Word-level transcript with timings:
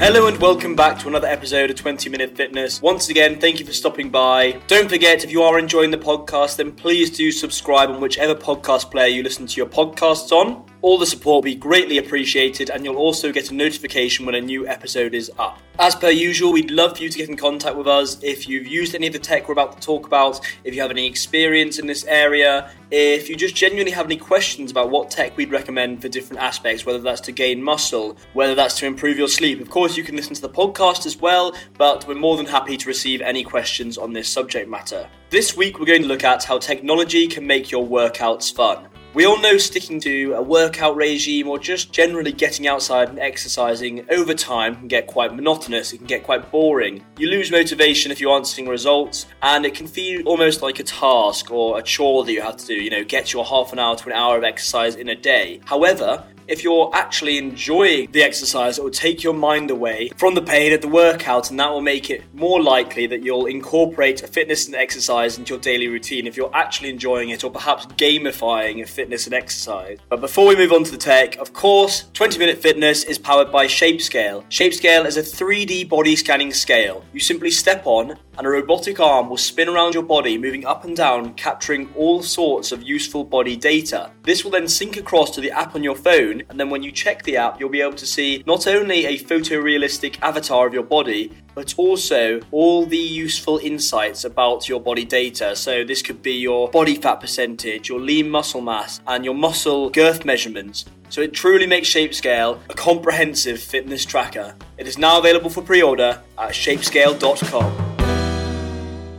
Hello 0.00 0.28
and 0.28 0.38
welcome 0.38 0.74
back 0.74 0.98
to 0.98 1.08
another 1.08 1.26
episode 1.26 1.68
of 1.68 1.76
20 1.76 2.08
Minute 2.08 2.34
Fitness. 2.34 2.80
Once 2.80 3.10
again, 3.10 3.38
thank 3.38 3.60
you 3.60 3.66
for 3.66 3.74
stopping 3.74 4.08
by. 4.08 4.52
Don't 4.66 4.88
forget, 4.88 5.24
if 5.24 5.30
you 5.30 5.42
are 5.42 5.58
enjoying 5.58 5.90
the 5.90 5.98
podcast, 5.98 6.56
then 6.56 6.72
please 6.72 7.10
do 7.10 7.30
subscribe 7.30 7.90
on 7.90 8.00
whichever 8.00 8.34
podcast 8.34 8.90
player 8.90 9.08
you 9.08 9.22
listen 9.22 9.46
to 9.46 9.56
your 9.58 9.66
podcasts 9.66 10.32
on. 10.32 10.64
All 10.82 10.96
the 10.96 11.04
support 11.04 11.36
will 11.36 11.42
be 11.42 11.54
greatly 11.54 11.98
appreciated, 11.98 12.70
and 12.70 12.84
you'll 12.84 12.96
also 12.96 13.32
get 13.32 13.50
a 13.50 13.54
notification 13.54 14.24
when 14.24 14.34
a 14.34 14.40
new 14.40 14.66
episode 14.66 15.12
is 15.12 15.30
up. 15.38 15.58
As 15.78 15.94
per 15.94 16.08
usual, 16.08 16.52
we'd 16.52 16.70
love 16.70 16.96
for 16.96 17.02
you 17.02 17.10
to 17.10 17.18
get 17.18 17.28
in 17.28 17.36
contact 17.36 17.76
with 17.76 17.86
us 17.86 18.16
if 18.22 18.48
you've 18.48 18.66
used 18.66 18.94
any 18.94 19.06
of 19.06 19.12
the 19.12 19.18
tech 19.18 19.46
we're 19.46 19.52
about 19.52 19.72
to 19.72 19.86
talk 19.86 20.06
about, 20.06 20.40
if 20.64 20.74
you 20.74 20.80
have 20.80 20.90
any 20.90 21.06
experience 21.06 21.78
in 21.78 21.86
this 21.86 22.04
area, 22.04 22.70
if 22.90 23.28
you 23.28 23.36
just 23.36 23.54
genuinely 23.54 23.92
have 23.92 24.06
any 24.06 24.16
questions 24.16 24.70
about 24.70 24.88
what 24.90 25.10
tech 25.10 25.36
we'd 25.36 25.52
recommend 25.52 26.00
for 26.00 26.08
different 26.08 26.40
aspects, 26.40 26.86
whether 26.86 26.98
that's 26.98 27.20
to 27.20 27.32
gain 27.32 27.62
muscle, 27.62 28.16
whether 28.32 28.54
that's 28.54 28.78
to 28.78 28.86
improve 28.86 29.18
your 29.18 29.28
sleep. 29.28 29.60
Of 29.60 29.68
course, 29.68 29.98
you 29.98 30.02
can 30.02 30.16
listen 30.16 30.34
to 30.34 30.40
the 30.40 30.48
podcast 30.48 31.04
as 31.04 31.18
well, 31.18 31.54
but 31.76 32.08
we're 32.08 32.14
more 32.14 32.38
than 32.38 32.46
happy 32.46 32.78
to 32.78 32.88
receive 32.88 33.20
any 33.20 33.44
questions 33.44 33.98
on 33.98 34.14
this 34.14 34.30
subject 34.30 34.66
matter. 34.68 35.06
This 35.28 35.54
week, 35.54 35.78
we're 35.78 35.84
going 35.84 36.02
to 36.02 36.08
look 36.08 36.24
at 36.24 36.44
how 36.44 36.58
technology 36.58 37.26
can 37.26 37.46
make 37.46 37.70
your 37.70 37.86
workouts 37.86 38.54
fun. 38.54 38.89
We 39.12 39.26
all 39.26 39.40
know 39.40 39.58
sticking 39.58 39.98
to 40.02 40.34
a 40.34 40.42
workout 40.42 40.94
regime 40.94 41.48
or 41.48 41.58
just 41.58 41.92
generally 41.92 42.30
getting 42.30 42.68
outside 42.68 43.08
and 43.08 43.18
exercising 43.18 44.06
over 44.08 44.34
time 44.34 44.76
can 44.76 44.86
get 44.86 45.08
quite 45.08 45.34
monotonous, 45.34 45.92
it 45.92 45.98
can 45.98 46.06
get 46.06 46.22
quite 46.22 46.52
boring. 46.52 47.04
You 47.18 47.26
lose 47.26 47.50
motivation 47.50 48.12
if 48.12 48.20
you 48.20 48.30
aren't 48.30 48.46
seeing 48.46 48.68
results, 48.68 49.26
and 49.42 49.66
it 49.66 49.74
can 49.74 49.88
feel 49.88 50.22
almost 50.28 50.62
like 50.62 50.78
a 50.78 50.84
task 50.84 51.50
or 51.50 51.76
a 51.76 51.82
chore 51.82 52.24
that 52.24 52.32
you 52.32 52.40
have 52.40 52.56
to 52.58 52.66
do, 52.66 52.74
you 52.74 52.88
know, 52.88 53.02
get 53.02 53.32
your 53.32 53.44
half 53.44 53.72
an 53.72 53.80
hour 53.80 53.96
to 53.96 54.06
an 54.06 54.12
hour 54.12 54.38
of 54.38 54.44
exercise 54.44 54.94
in 54.94 55.08
a 55.08 55.16
day. 55.16 55.60
However, 55.64 56.24
if 56.50 56.64
you're 56.64 56.90
actually 56.92 57.38
enjoying 57.38 58.10
the 58.10 58.22
exercise, 58.24 58.76
it 58.76 58.82
will 58.82 58.90
take 58.90 59.22
your 59.22 59.32
mind 59.32 59.70
away 59.70 60.10
from 60.16 60.34
the 60.34 60.42
pain 60.42 60.72
of 60.72 60.80
the 60.80 60.88
workout, 60.88 61.48
and 61.48 61.60
that 61.60 61.70
will 61.70 61.80
make 61.80 62.10
it 62.10 62.24
more 62.34 62.60
likely 62.60 63.06
that 63.06 63.22
you'll 63.22 63.46
incorporate 63.46 64.20
fitness 64.28 64.66
and 64.66 64.74
exercise 64.74 65.38
into 65.38 65.54
your 65.54 65.60
daily 65.60 65.86
routine 65.86 66.26
if 66.26 66.36
you're 66.36 66.54
actually 66.54 66.90
enjoying 66.90 67.30
it 67.30 67.44
or 67.44 67.50
perhaps 67.52 67.86
gamifying 67.86 68.86
fitness 68.88 69.26
and 69.26 69.34
exercise. 69.34 69.98
But 70.08 70.20
before 70.20 70.48
we 70.48 70.56
move 70.56 70.72
on 70.72 70.82
to 70.82 70.90
the 70.90 70.96
tech, 70.98 71.36
of 71.36 71.52
course, 71.52 72.06
20 72.14 72.38
Minute 72.38 72.58
Fitness 72.58 73.04
is 73.04 73.16
powered 73.16 73.52
by 73.52 73.66
ShapeScale. 73.66 74.44
ShapeScale 74.50 75.06
is 75.06 75.16
a 75.16 75.22
3D 75.22 75.88
body 75.88 76.16
scanning 76.16 76.52
scale. 76.52 77.04
You 77.12 77.20
simply 77.20 77.52
step 77.52 77.82
on, 77.86 78.18
and 78.40 78.46
a 78.46 78.50
robotic 78.50 78.98
arm 78.98 79.28
will 79.28 79.36
spin 79.36 79.68
around 79.68 79.92
your 79.92 80.02
body, 80.02 80.38
moving 80.38 80.64
up 80.64 80.86
and 80.86 80.96
down, 80.96 81.34
capturing 81.34 81.92
all 81.94 82.22
sorts 82.22 82.72
of 82.72 82.82
useful 82.82 83.22
body 83.22 83.54
data. 83.54 84.10
This 84.22 84.42
will 84.42 84.50
then 84.50 84.66
sync 84.66 84.96
across 84.96 85.30
to 85.32 85.42
the 85.42 85.50
app 85.50 85.74
on 85.74 85.84
your 85.84 85.94
phone, 85.94 86.42
and 86.48 86.58
then 86.58 86.70
when 86.70 86.82
you 86.82 86.90
check 86.90 87.22
the 87.22 87.36
app, 87.36 87.60
you'll 87.60 87.68
be 87.68 87.82
able 87.82 87.98
to 87.98 88.06
see 88.06 88.42
not 88.46 88.66
only 88.66 89.04
a 89.04 89.18
photorealistic 89.18 90.18
avatar 90.22 90.66
of 90.66 90.72
your 90.72 90.82
body, 90.82 91.30
but 91.54 91.74
also 91.76 92.40
all 92.50 92.86
the 92.86 92.96
useful 92.96 93.58
insights 93.58 94.24
about 94.24 94.70
your 94.70 94.80
body 94.80 95.04
data. 95.04 95.54
So, 95.54 95.84
this 95.84 96.00
could 96.00 96.22
be 96.22 96.32
your 96.32 96.70
body 96.70 96.94
fat 96.94 97.20
percentage, 97.20 97.90
your 97.90 98.00
lean 98.00 98.30
muscle 98.30 98.62
mass, 98.62 99.02
and 99.06 99.22
your 99.22 99.34
muscle 99.34 99.90
girth 99.90 100.24
measurements. 100.24 100.86
So, 101.10 101.20
it 101.20 101.34
truly 101.34 101.66
makes 101.66 101.90
ShapeScale 101.90 102.58
a 102.70 102.74
comprehensive 102.74 103.60
fitness 103.60 104.06
tracker. 104.06 104.56
It 104.78 104.86
is 104.86 104.96
now 104.96 105.18
available 105.18 105.50
for 105.50 105.60
pre 105.60 105.82
order 105.82 106.22
at 106.38 106.52
shapescale.com. 106.52 107.89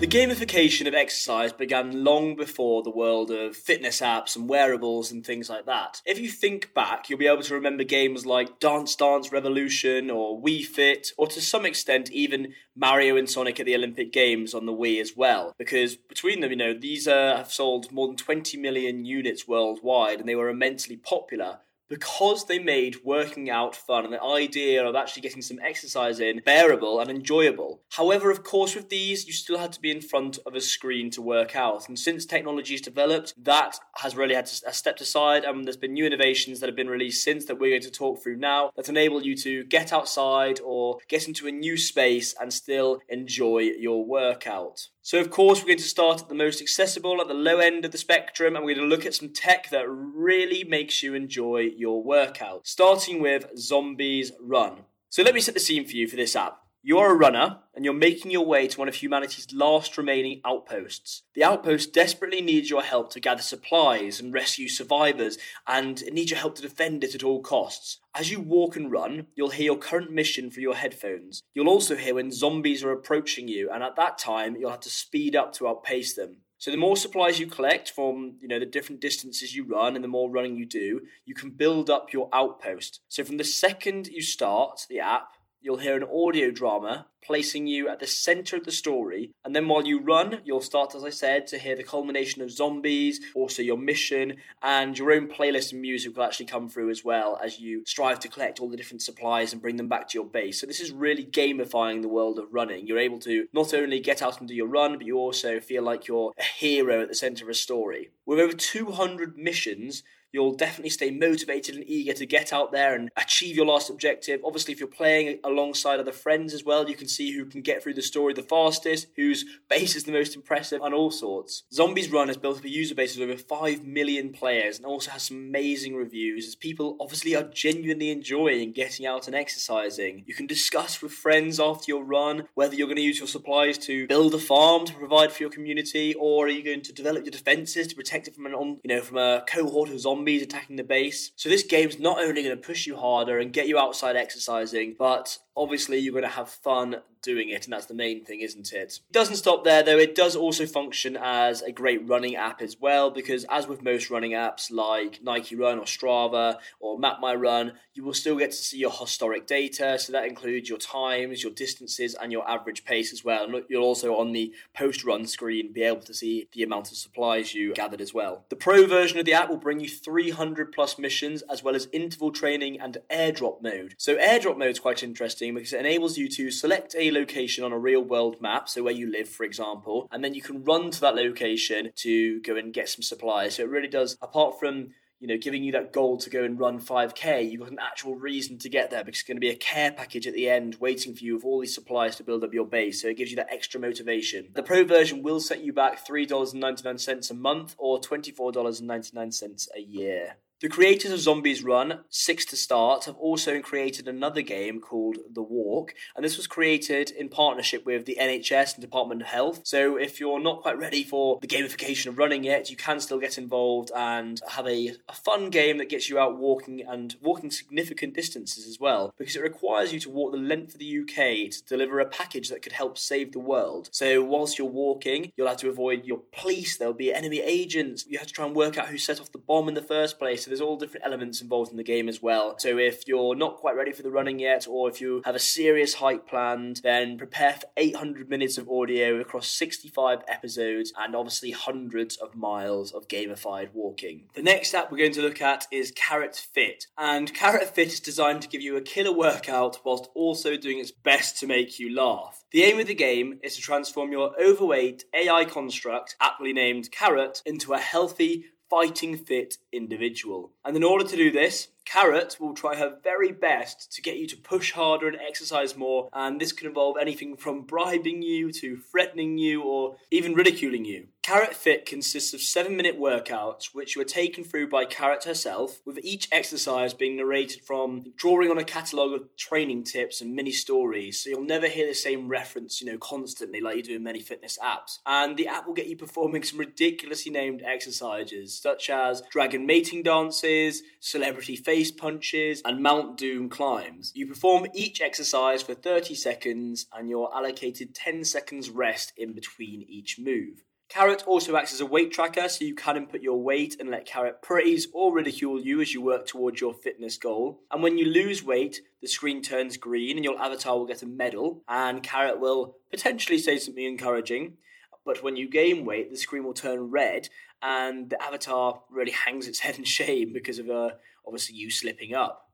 The 0.01 0.07
gamification 0.07 0.87
of 0.87 0.95
exercise 0.95 1.53
began 1.53 2.03
long 2.03 2.35
before 2.35 2.81
the 2.81 2.89
world 2.89 3.29
of 3.29 3.55
fitness 3.55 4.01
apps 4.01 4.35
and 4.35 4.49
wearables 4.49 5.11
and 5.11 5.23
things 5.23 5.47
like 5.47 5.67
that. 5.67 6.01
If 6.07 6.17
you 6.17 6.27
think 6.27 6.73
back, 6.73 7.07
you'll 7.07 7.19
be 7.19 7.27
able 7.27 7.43
to 7.43 7.53
remember 7.53 7.83
games 7.83 8.25
like 8.25 8.59
Dance 8.59 8.95
Dance 8.95 9.31
Revolution 9.31 10.09
or 10.09 10.41
Wii 10.41 10.65
Fit, 10.65 11.09
or 11.19 11.27
to 11.27 11.39
some 11.39 11.67
extent 11.67 12.11
even 12.11 12.53
Mario 12.75 13.15
and 13.15 13.29
Sonic 13.29 13.59
at 13.59 13.67
the 13.67 13.75
Olympic 13.75 14.11
Games 14.11 14.55
on 14.55 14.65
the 14.65 14.73
Wii 14.73 14.99
as 14.99 15.15
well. 15.15 15.53
Because 15.59 15.97
between 15.97 16.39
them, 16.39 16.49
you 16.49 16.57
know, 16.57 16.73
these 16.73 17.07
uh, 17.07 17.37
have 17.37 17.51
sold 17.51 17.91
more 17.91 18.07
than 18.07 18.17
20 18.17 18.57
million 18.57 19.05
units 19.05 19.47
worldwide 19.47 20.19
and 20.19 20.27
they 20.27 20.33
were 20.33 20.49
immensely 20.49 20.97
popular 20.97 21.59
because 21.91 22.45
they 22.45 22.57
made 22.57 23.03
working 23.03 23.49
out 23.49 23.75
fun 23.75 24.05
and 24.05 24.13
the 24.13 24.23
idea 24.23 24.81
of 24.81 24.95
actually 24.95 25.21
getting 25.21 25.41
some 25.41 25.59
exercise 25.61 26.21
in 26.21 26.41
bearable 26.45 27.01
and 27.01 27.09
enjoyable. 27.09 27.81
However, 27.91 28.31
of 28.31 28.43
course, 28.43 28.75
with 28.75 28.87
these, 28.87 29.27
you 29.27 29.33
still 29.33 29.57
had 29.57 29.73
to 29.73 29.81
be 29.81 29.91
in 29.91 29.99
front 29.99 30.39
of 30.45 30.55
a 30.55 30.61
screen 30.61 31.11
to 31.11 31.21
work 31.21 31.53
out. 31.53 31.89
And 31.89 31.99
since 31.99 32.25
technology 32.25 32.75
has 32.75 32.81
developed, 32.81 33.33
that 33.43 33.77
has 33.97 34.15
really 34.15 34.35
had 34.35 34.45
to 34.45 34.73
step 34.73 35.01
aside. 35.01 35.43
And 35.43 35.65
there's 35.65 35.75
been 35.75 35.91
new 35.91 36.05
innovations 36.05 36.61
that 36.61 36.67
have 36.67 36.77
been 36.77 36.87
released 36.87 37.25
since 37.25 37.43
that 37.47 37.59
we're 37.59 37.71
going 37.71 37.81
to 37.81 37.91
talk 37.91 38.23
through 38.23 38.37
now 38.37 38.71
that 38.77 38.87
enable 38.87 39.21
you 39.21 39.35
to 39.35 39.65
get 39.65 39.91
outside 39.91 40.61
or 40.63 40.99
get 41.09 41.27
into 41.27 41.45
a 41.45 41.51
new 41.51 41.75
space 41.75 42.33
and 42.39 42.53
still 42.53 43.01
enjoy 43.09 43.69
your 43.77 44.05
workout. 44.05 44.87
So, 45.03 45.19
of 45.19 45.31
course, 45.31 45.61
we're 45.61 45.67
going 45.67 45.77
to 45.79 45.83
start 45.83 46.21
at 46.21 46.29
the 46.29 46.35
most 46.35 46.61
accessible, 46.61 47.19
at 47.21 47.27
the 47.27 47.33
low 47.33 47.57
end 47.57 47.85
of 47.85 47.91
the 47.91 47.97
spectrum, 47.97 48.55
and 48.55 48.63
we're 48.63 48.75
going 48.75 48.87
to 48.87 48.95
look 48.95 49.05
at 49.05 49.15
some 49.15 49.29
tech 49.29 49.71
that 49.71 49.85
really 49.89 50.63
makes 50.63 51.01
you 51.01 51.15
enjoy 51.15 51.71
your 51.75 52.03
workout, 52.03 52.67
starting 52.67 53.19
with 53.19 53.47
Zombies 53.57 54.31
Run. 54.39 54.83
So, 55.09 55.23
let 55.23 55.33
me 55.33 55.41
set 55.41 55.55
the 55.55 55.59
scene 55.59 55.87
for 55.87 55.95
you 55.95 56.07
for 56.07 56.17
this 56.17 56.35
app. 56.35 56.60
You 56.83 56.97
are 56.97 57.11
a 57.11 57.15
runner 57.15 57.59
and 57.75 57.85
you're 57.85 57.93
making 57.93 58.31
your 58.31 58.45
way 58.45 58.67
to 58.67 58.79
one 58.79 58.87
of 58.87 58.95
humanity's 58.95 59.53
last 59.53 59.99
remaining 59.99 60.41
outposts. 60.43 61.21
The 61.35 61.43
outpost 61.43 61.93
desperately 61.93 62.41
needs 62.41 62.71
your 62.71 62.81
help 62.81 63.11
to 63.11 63.19
gather 63.19 63.43
supplies 63.43 64.19
and 64.19 64.33
rescue 64.33 64.67
survivors, 64.67 65.37
and 65.67 66.01
it 66.01 66.11
needs 66.11 66.31
your 66.31 66.39
help 66.39 66.55
to 66.55 66.61
defend 66.63 67.03
it 67.03 67.13
at 67.13 67.23
all 67.23 67.39
costs. 67.41 67.99
As 68.15 68.31
you 68.31 68.39
walk 68.39 68.75
and 68.75 68.91
run, 68.91 69.27
you'll 69.35 69.51
hear 69.51 69.65
your 69.65 69.77
current 69.77 70.11
mission 70.11 70.49
through 70.49 70.63
your 70.63 70.75
headphones. 70.75 71.43
You'll 71.53 71.69
also 71.69 71.95
hear 71.95 72.15
when 72.15 72.31
zombies 72.31 72.83
are 72.83 72.91
approaching 72.91 73.47
you, 73.47 73.69
and 73.71 73.83
at 73.83 73.95
that 73.97 74.17
time, 74.17 74.55
you'll 74.55 74.71
have 74.71 74.79
to 74.79 74.89
speed 74.89 75.35
up 75.35 75.53
to 75.53 75.67
outpace 75.67 76.15
them. 76.15 76.37
So 76.57 76.71
the 76.71 76.77
more 76.77 76.97
supplies 76.97 77.39
you 77.39 77.45
collect 77.45 77.91
from, 77.91 78.37
you 78.39 78.47
know, 78.47 78.59
the 78.59 78.65
different 78.65 79.01
distances 79.01 79.55
you 79.55 79.65
run 79.65 79.95
and 79.95 80.03
the 80.03 80.07
more 80.07 80.29
running 80.29 80.55
you 80.55 80.65
do, 80.65 81.01
you 81.25 81.33
can 81.33 81.51
build 81.51 81.89
up 81.89 82.13
your 82.13 82.29
outpost. 82.33 83.01
So 83.07 83.23
from 83.23 83.37
the 83.37 83.43
second 83.43 84.07
you 84.07 84.21
start 84.21 84.85
the 84.87 84.99
app, 84.99 85.37
you'll 85.61 85.77
hear 85.77 85.95
an 85.95 86.03
audio 86.03 86.51
drama 86.51 87.07
placing 87.23 87.67
you 87.67 87.87
at 87.87 87.99
the 87.99 88.07
center 88.07 88.55
of 88.55 88.65
the 88.65 88.71
story. 88.71 89.31
And 89.43 89.55
then 89.55 89.67
while 89.67 89.85
you 89.85 90.01
run, 90.01 90.41
you'll 90.43 90.61
start, 90.61 90.95
as 90.95 91.03
I 91.03 91.09
said, 91.09 91.47
to 91.47 91.57
hear 91.57 91.75
the 91.75 91.83
culmination 91.83 92.41
of 92.41 92.51
zombies, 92.51 93.19
also 93.35 93.61
your 93.61 93.77
mission, 93.77 94.37
and 94.61 94.97
your 94.97 95.11
own 95.11 95.27
playlist 95.27 95.71
and 95.71 95.81
music 95.81 96.15
will 96.15 96.23
actually 96.23 96.47
come 96.47 96.69
through 96.69 96.89
as 96.89 97.03
well 97.03 97.39
as 97.43 97.59
you 97.59 97.83
strive 97.85 98.19
to 98.21 98.27
collect 98.27 98.59
all 98.59 98.69
the 98.69 98.77
different 98.77 99.01
supplies 99.01 99.53
and 99.53 99.61
bring 99.61 99.77
them 99.77 99.87
back 99.87 100.07
to 100.09 100.17
your 100.17 100.27
base. 100.27 100.59
So 100.59 100.67
this 100.67 100.79
is 100.79 100.91
really 100.91 101.25
gamifying 101.25 102.01
the 102.01 102.07
world 102.07 102.39
of 102.39 102.53
running. 102.53 102.87
You're 102.87 102.99
able 102.99 103.19
to 103.19 103.47
not 103.53 103.73
only 103.73 103.99
get 103.99 104.21
out 104.21 104.39
and 104.39 104.47
do 104.47 104.55
your 104.55 104.67
run, 104.67 104.97
but 104.97 105.05
you 105.05 105.17
also 105.17 105.59
feel 105.59 105.83
like 105.83 106.07
you're 106.07 106.33
a 106.37 106.43
hero 106.43 107.01
at 107.01 107.09
the 107.09 107.15
center 107.15 107.45
of 107.45 107.49
a 107.49 107.53
story. 107.53 108.09
With 108.25 108.39
over 108.39 108.53
200 108.53 109.37
missions, 109.37 110.03
you'll 110.31 110.55
definitely 110.55 110.89
stay 110.89 111.11
motivated 111.11 111.75
and 111.75 111.83
eager 111.87 112.13
to 112.13 112.25
get 112.25 112.53
out 112.53 112.71
there 112.71 112.95
and 112.95 113.09
achieve 113.17 113.55
your 113.55 113.65
last 113.65 113.89
objective. 113.89 114.39
Obviously, 114.45 114.73
if 114.73 114.79
you're 114.79 114.87
playing 114.87 115.39
alongside 115.43 115.99
other 115.99 116.11
friends 116.11 116.53
as 116.53 116.63
well, 116.63 116.89
you 116.89 116.95
can 116.95 117.07
see 117.13 117.33
who 117.33 117.45
can 117.45 117.61
get 117.61 117.83
through 117.83 117.95
the 117.95 118.01
story 118.01 118.33
the 118.33 118.43
fastest, 118.43 119.07
whose 119.15 119.45
base 119.69 119.95
is 119.95 120.05
the 120.05 120.11
most 120.11 120.35
impressive, 120.35 120.81
and 120.81 120.93
all 120.93 121.11
sorts. 121.11 121.63
Zombies 121.73 122.09
Run 122.09 122.27
has 122.27 122.37
built 122.37 122.57
up 122.57 122.63
a 122.63 122.69
user 122.69 122.95
base 122.95 123.15
of 123.15 123.21
over 123.21 123.37
5 123.37 123.83
million 123.83 124.31
players 124.31 124.77
and 124.77 124.85
also 124.85 125.11
has 125.11 125.23
some 125.23 125.37
amazing 125.37 125.95
reviews 125.95 126.47
as 126.47 126.55
people 126.55 126.97
obviously 126.99 127.35
are 127.35 127.43
genuinely 127.43 128.09
enjoying 128.09 128.71
getting 128.71 129.05
out 129.05 129.27
and 129.27 129.35
exercising. 129.35 130.23
You 130.25 130.33
can 130.33 130.47
discuss 130.47 131.01
with 131.01 131.11
friends 131.11 131.59
after 131.59 131.85
your 131.91 132.03
run 132.03 132.47
whether 132.53 132.75
you're 132.75 132.87
going 132.87 132.95
to 132.97 133.03
use 133.03 133.19
your 133.19 133.27
supplies 133.27 133.77
to 133.79 134.07
build 134.07 134.33
a 134.33 134.39
farm 134.39 134.85
to 134.85 134.93
provide 134.93 135.31
for 135.31 135.43
your 135.43 135.51
community 135.51 136.13
or 136.19 136.45
are 136.45 136.49
you 136.49 136.63
going 136.63 136.81
to 136.81 136.93
develop 136.93 137.25
your 137.25 137.31
defenses 137.31 137.87
to 137.87 137.95
protect 137.95 138.27
it 138.27 138.35
from 138.35 138.45
an 138.45 138.53
on, 138.53 138.79
you 138.83 138.95
know, 138.95 139.01
from 139.01 139.17
a 139.17 139.43
cohort 139.47 139.89
of 139.89 139.99
zombies 139.99 140.21
zombies 140.21 140.43
attacking 140.43 140.75
the 140.75 140.83
base. 140.83 141.31
So 141.35 141.49
this 141.49 141.63
game's 141.63 141.99
not 141.99 142.19
only 142.19 142.43
going 142.43 142.55
to 142.55 142.61
push 142.61 142.85
you 142.85 142.95
harder 142.95 143.39
and 143.39 143.51
get 143.51 143.67
you 143.67 143.79
outside 143.79 144.15
exercising, 144.15 144.95
but 144.97 145.37
obviously 145.55 145.99
you're 145.99 146.13
going 146.13 146.23
to 146.23 146.29
have 146.29 146.49
fun 146.49 146.97
doing 147.21 147.49
it, 147.49 147.65
and 147.65 147.73
that's 147.73 147.85
the 147.85 147.93
main 147.93 148.23
thing, 148.23 148.41
isn't 148.41 148.71
it? 148.73 148.99
It 149.09 149.13
doesn't 149.13 149.35
stop 149.35 149.63
there 149.63 149.83
though, 149.83 149.97
it 149.97 150.15
does 150.15 150.35
also 150.35 150.65
function 150.65 151.17
as 151.21 151.61
a 151.61 151.71
great 151.71 152.07
running 152.07 152.35
app 152.35 152.61
as 152.61 152.77
well, 152.79 153.09
because 153.09 153.45
as 153.49 153.67
with 153.67 153.83
most 153.83 154.09
running 154.09 154.31
apps 154.31 154.71
like 154.71 155.21
Nike 155.23 155.55
Run 155.55 155.79
or 155.79 155.85
Strava 155.85 156.57
or 156.79 156.97
Map 156.97 157.17
My 157.21 157.35
Run, 157.35 157.73
you 157.93 158.03
will 158.03 158.13
still 158.13 158.37
get 158.37 158.51
to 158.51 158.57
see 158.57 158.77
your 158.77 158.91
historic 158.91 159.47
data, 159.47 159.99
so 159.99 160.11
that 160.11 160.25
includes 160.25 160.69
your 160.69 160.77
times, 160.77 161.43
your 161.43 161.51
distances, 161.51 162.15
and 162.15 162.31
your 162.31 162.49
average 162.49 162.85
pace 162.85 163.13
as 163.13 163.23
well. 163.23 163.43
And 163.43 163.63
you'll 163.69 163.83
also 163.83 164.15
on 164.15 164.31
the 164.31 164.53
post 164.73 165.03
run 165.03 165.25
screen 165.27 165.73
be 165.73 165.83
able 165.83 166.01
to 166.01 166.13
see 166.13 166.47
the 166.53 166.63
amount 166.63 166.91
of 166.91 166.97
supplies 166.97 167.53
you 167.53 167.73
gathered 167.73 168.01
as 168.01 168.13
well. 168.13 168.45
The 168.49 168.55
pro 168.55 168.87
version 168.87 169.19
of 169.19 169.25
the 169.25 169.33
app 169.33 169.49
will 169.49 169.57
bring 169.57 169.79
you 169.79 169.89
300 169.89 170.71
plus 170.71 170.97
missions 170.97 171.43
as 171.43 171.63
well 171.63 171.75
as 171.75 171.87
interval 171.91 172.31
training 172.31 172.79
and 172.79 172.97
airdrop 173.09 173.61
mode. 173.61 173.95
So 173.97 174.15
airdrop 174.15 174.57
mode 174.57 174.71
is 174.71 174.79
quite 174.79 175.03
interesting 175.03 175.53
because 175.53 175.73
it 175.73 175.79
enables 175.79 176.17
you 176.17 176.27
to 176.29 176.49
select 176.49 176.95
a 176.97 177.10
location 177.11 177.63
on 177.63 177.71
a 177.71 177.79
real 177.79 178.01
world 178.01 178.41
map, 178.41 178.69
so 178.69 178.83
where 178.83 178.93
you 178.93 179.11
live, 179.11 179.29
for 179.29 179.43
example, 179.43 180.07
and 180.11 180.23
then 180.23 180.33
you 180.33 180.41
can 180.41 180.63
run 180.63 180.91
to 180.91 181.01
that 181.01 181.15
location 181.15 181.91
to 181.97 182.41
go 182.41 182.55
and 182.55 182.73
get 182.73 182.89
some 182.89 183.01
supplies. 183.03 183.55
So 183.55 183.63
it 183.63 183.69
really 183.69 183.87
does, 183.87 184.17
apart 184.21 184.59
from 184.59 184.89
you 185.21 185.27
know, 185.27 185.37
giving 185.37 185.63
you 185.63 185.71
that 185.71 185.93
goal 185.93 186.17
to 186.17 186.31
go 186.31 186.43
and 186.43 186.59
run 186.59 186.79
5k, 186.79 187.49
you've 187.49 187.61
got 187.61 187.71
an 187.71 187.77
actual 187.79 188.15
reason 188.15 188.57
to 188.57 188.69
get 188.69 188.89
there 188.89 189.03
because 189.03 189.19
it's 189.19 189.27
going 189.27 189.37
to 189.37 189.41
be 189.41 189.51
a 189.51 189.55
care 189.55 189.91
package 189.91 190.25
at 190.25 190.33
the 190.33 190.49
end 190.49 190.77
waiting 190.79 191.13
for 191.13 191.23
you 191.23 191.35
with 191.35 191.45
all 191.45 191.61
these 191.61 191.75
supplies 191.75 192.15
to 192.15 192.23
build 192.23 192.43
up 192.43 192.55
your 192.55 192.65
base. 192.65 193.03
So 193.03 193.07
it 193.07 193.17
gives 193.17 193.29
you 193.29 193.37
that 193.37 193.53
extra 193.53 193.79
motivation. 193.79 194.49
The 194.55 194.63
pro 194.63 194.83
version 194.83 195.21
will 195.21 195.39
set 195.39 195.63
you 195.63 195.73
back 195.73 196.05
$3.99 196.05 197.29
a 197.29 197.33
month 197.35 197.75
or 197.77 198.01
$24.99 198.01 199.67
a 199.75 199.79
year. 199.79 200.37
The 200.61 200.69
creators 200.69 201.11
of 201.11 201.19
Zombies 201.19 201.63
Run, 201.63 202.01
six 202.11 202.45
to 202.45 202.55
start, 202.55 203.05
have 203.05 203.15
also 203.15 203.61
created 203.61 204.07
another 204.07 204.43
game 204.43 204.79
called 204.79 205.17
The 205.33 205.41
Walk, 205.41 205.95
and 206.15 206.23
this 206.23 206.37
was 206.37 206.45
created 206.45 207.09
in 207.09 207.29
partnership 207.29 207.83
with 207.83 208.05
the 208.05 208.15
NHS 208.21 208.75
and 208.75 208.81
Department 208.83 209.23
of 209.23 209.27
Health. 209.27 209.61
So 209.63 209.97
if 209.97 210.19
you're 210.19 210.39
not 210.39 210.61
quite 210.61 210.77
ready 210.77 211.03
for 211.03 211.39
the 211.41 211.47
gamification 211.47 212.05
of 212.09 212.19
running 212.19 212.43
yet, 212.43 212.69
you 212.69 212.77
can 212.77 212.99
still 212.99 213.17
get 213.17 213.39
involved 213.39 213.89
and 213.95 214.39
have 214.49 214.67
a, 214.67 214.91
a 215.09 215.13
fun 215.13 215.49
game 215.49 215.79
that 215.79 215.89
gets 215.89 216.11
you 216.11 216.19
out 216.19 216.37
walking 216.37 216.85
and 216.87 217.15
walking 217.23 217.49
significant 217.49 218.13
distances 218.13 218.67
as 218.67 218.79
well, 218.79 219.15
because 219.17 219.35
it 219.35 219.41
requires 219.41 219.91
you 219.91 219.99
to 220.01 220.11
walk 220.11 220.31
the 220.31 220.37
length 220.37 220.75
of 220.75 220.79
the 220.79 220.99
UK 220.99 221.49
to 221.49 221.65
deliver 221.67 221.99
a 221.99 222.05
package 222.05 222.49
that 222.49 222.61
could 222.61 222.73
help 222.73 222.99
save 222.99 223.31
the 223.31 223.39
world. 223.39 223.89
So 223.91 224.23
whilst 224.23 224.59
you're 224.59 224.67
walking, 224.67 225.31
you'll 225.35 225.47
have 225.47 225.57
to 225.57 225.69
avoid 225.69 226.05
your 226.05 226.21
police, 226.31 226.77
there'll 226.77 226.93
be 226.93 227.11
enemy 227.11 227.39
agents, 227.39 228.05
you 228.07 228.19
have 228.19 228.27
to 228.27 228.33
try 228.33 228.45
and 228.45 228.55
work 228.55 228.77
out 228.77 228.89
who 228.89 228.99
set 228.99 229.19
off 229.19 229.31
the 229.31 229.39
bomb 229.39 229.67
in 229.67 229.73
the 229.73 229.81
first 229.81 230.19
place 230.19 230.50
there's 230.51 230.61
all 230.61 230.75
different 230.75 231.05
elements 231.05 231.41
involved 231.41 231.71
in 231.71 231.77
the 231.77 231.83
game 231.83 232.09
as 232.09 232.21
well. 232.21 232.55
So 232.59 232.77
if 232.77 233.07
you're 233.07 233.35
not 233.35 233.57
quite 233.57 233.77
ready 233.77 233.93
for 233.93 234.03
the 234.03 234.11
running 234.11 234.37
yet, 234.37 234.67
or 234.67 234.89
if 234.89 234.99
you 234.99 235.21
have 235.23 235.33
a 235.33 235.39
serious 235.39 235.93
hike 235.93 236.27
planned, 236.27 236.81
then 236.83 237.17
prepare 237.17 237.53
for 237.53 237.67
800 237.77 238.29
minutes 238.29 238.57
of 238.57 238.69
audio 238.69 239.21
across 239.21 239.47
65 239.47 240.19
episodes 240.27 240.91
and 240.97 241.15
obviously 241.15 241.51
hundreds 241.51 242.17
of 242.17 242.35
miles 242.35 242.91
of 242.91 243.07
gamified 243.07 243.69
walking. 243.73 244.23
The 244.33 244.41
next 244.41 244.73
app 244.73 244.91
we're 244.91 244.97
going 244.97 245.13
to 245.13 245.21
look 245.21 245.41
at 245.41 245.67
is 245.71 245.93
Carrot 245.95 246.35
Fit. 246.35 246.87
And 246.97 247.33
Carrot 247.33 247.73
Fit 247.73 247.87
is 247.87 248.01
designed 248.01 248.41
to 248.41 248.49
give 248.49 248.61
you 248.61 248.75
a 248.75 248.81
killer 248.81 249.15
workout 249.15 249.79
whilst 249.85 250.09
also 250.13 250.57
doing 250.57 250.79
its 250.79 250.91
best 250.91 251.37
to 251.37 251.47
make 251.47 251.79
you 251.79 251.95
laugh. 251.95 252.43
The 252.51 252.63
aim 252.63 252.77
of 252.77 252.87
the 252.87 252.93
game 252.93 253.39
is 253.41 253.55
to 253.55 253.61
transform 253.61 254.11
your 254.11 254.33
overweight 254.37 255.05
AI 255.13 255.45
construct, 255.45 256.17
aptly 256.19 256.51
named 256.51 256.91
Carrot, 256.91 257.41
into 257.45 257.71
a 257.71 257.79
healthy, 257.79 258.47
fighting 258.71 259.17
fit 259.17 259.57
individual. 259.73 260.49
And 260.63 260.77
in 260.77 260.83
order 260.83 261.05
to 261.05 261.15
do 261.17 261.29
this, 261.29 261.67
Carrot 261.83 262.37
will 262.39 262.53
try 262.53 262.77
her 262.77 262.97
very 263.03 263.33
best 263.33 263.91
to 263.91 264.01
get 264.01 264.15
you 264.15 264.25
to 264.27 264.37
push 264.37 264.71
harder 264.71 265.09
and 265.09 265.17
exercise 265.17 265.75
more, 265.75 266.07
and 266.13 266.39
this 266.39 266.53
could 266.53 266.67
involve 266.67 266.95
anything 266.99 267.35
from 267.35 267.63
bribing 267.63 268.21
you 268.21 268.49
to 268.53 268.77
threatening 268.77 269.37
you 269.37 269.61
or 269.61 269.97
even 270.09 270.33
ridiculing 270.33 270.85
you. 270.85 271.07
Carrot 271.23 271.53
Fit 271.53 271.85
consists 271.85 272.33
of 272.33 272.41
seven 272.41 272.75
minute 272.75 272.99
workouts 272.99 273.75
which 273.75 273.95
were 273.95 274.03
taken 274.03 274.43
through 274.43 274.67
by 274.67 274.85
Carrot 274.85 275.25
herself, 275.25 275.79
with 275.85 275.99
each 276.01 276.27
exercise 276.31 276.95
being 276.95 277.15
narrated 277.15 277.61
from 277.61 278.11
drawing 278.17 278.49
on 278.49 278.57
a 278.57 278.63
catalogue 278.63 279.13
of 279.13 279.35
training 279.37 279.83
tips 279.83 280.19
and 280.19 280.33
mini 280.33 280.51
stories, 280.51 281.23
so 281.23 281.29
you'll 281.29 281.43
never 281.43 281.67
hear 281.67 281.85
the 281.85 281.93
same 281.93 282.27
reference, 282.27 282.81
you 282.81 282.91
know, 282.91 282.97
constantly 282.97 283.61
like 283.61 283.75
you 283.75 283.83
do 283.83 283.95
in 283.97 284.03
many 284.03 284.19
fitness 284.19 284.57
apps. 284.63 284.97
And 285.05 285.37
the 285.37 285.47
app 285.47 285.67
will 285.67 285.75
get 285.75 285.85
you 285.85 285.95
performing 285.95 286.41
some 286.41 286.57
ridiculously 286.57 287.31
named 287.31 287.61
exercises, 287.63 288.59
such 288.59 288.89
as 288.89 289.21
dragon 289.29 289.67
mating 289.67 290.01
dances, 290.01 290.81
celebrity 290.99 291.55
face 291.55 291.91
punches, 291.91 292.63
and 292.65 292.81
Mount 292.81 293.15
Doom 293.15 293.47
climbs. 293.47 294.11
You 294.15 294.25
perform 294.25 294.65
each 294.73 295.01
exercise 295.01 295.61
for 295.61 295.75
30 295.75 296.15
seconds, 296.15 296.87
and 296.91 297.07
you're 297.07 297.31
allocated 297.31 297.93
10 297.93 298.23
seconds 298.23 298.71
rest 298.71 299.13
in 299.15 299.33
between 299.33 299.83
each 299.83 300.17
move. 300.17 300.63
Carrot 300.91 301.25
also 301.25 301.55
acts 301.55 301.71
as 301.71 301.79
a 301.79 301.85
weight 301.85 302.11
tracker, 302.11 302.49
so 302.49 302.65
you 302.65 302.75
can 302.75 302.97
input 302.97 303.21
your 303.21 303.41
weight 303.41 303.77
and 303.79 303.89
let 303.89 304.05
Carrot 304.05 304.41
praise 304.41 304.87
or 304.93 305.13
ridicule 305.13 305.57
you 305.57 305.79
as 305.79 305.93
you 305.93 306.01
work 306.01 306.27
towards 306.27 306.59
your 306.59 306.73
fitness 306.73 307.15
goal. 307.15 307.61
And 307.71 307.81
when 307.81 307.97
you 307.97 308.03
lose 308.03 308.43
weight, 308.43 308.81
the 309.01 309.07
screen 309.07 309.41
turns 309.41 309.77
green 309.77 310.17
and 310.17 310.25
your 310.25 310.37
avatar 310.37 310.77
will 310.77 310.85
get 310.85 311.01
a 311.01 311.05
medal, 311.05 311.63
and 311.69 312.03
Carrot 312.03 312.41
will 312.41 312.75
potentially 312.89 313.39
say 313.39 313.57
something 313.57 313.85
encouraging. 313.85 314.57
But 315.05 315.23
when 315.23 315.37
you 315.37 315.49
gain 315.49 315.85
weight, 315.85 316.11
the 316.11 316.17
screen 316.17 316.43
will 316.43 316.53
turn 316.53 316.91
red, 316.91 317.29
and 317.61 318.09
the 318.09 318.21
avatar 318.21 318.81
really 318.91 319.13
hangs 319.13 319.47
its 319.47 319.59
head 319.59 319.77
in 319.77 319.85
shame 319.85 320.33
because 320.33 320.59
of 320.59 320.69
uh, 320.69 320.89
obviously 321.25 321.55
you 321.55 321.71
slipping 321.71 322.13
up. 322.13 322.49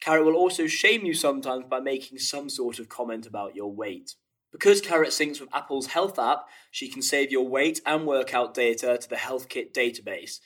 Carrot 0.00 0.24
will 0.24 0.36
also 0.36 0.66
shame 0.66 1.04
you 1.04 1.12
sometimes 1.12 1.66
by 1.68 1.80
making 1.80 2.16
some 2.16 2.48
sort 2.48 2.78
of 2.78 2.88
comment 2.88 3.26
about 3.26 3.54
your 3.54 3.70
weight. 3.70 4.14
Because 4.54 4.80
Carrot 4.80 5.08
syncs 5.08 5.40
with 5.40 5.48
Apple's 5.52 5.88
Health 5.88 6.16
app, 6.16 6.46
she 6.70 6.88
can 6.88 7.02
save 7.02 7.32
your 7.32 7.48
weight 7.48 7.80
and 7.84 8.06
workout 8.06 8.54
data 8.54 8.96
to 8.96 9.08
the 9.08 9.16
HealthKit 9.16 9.72
database. 9.72 10.38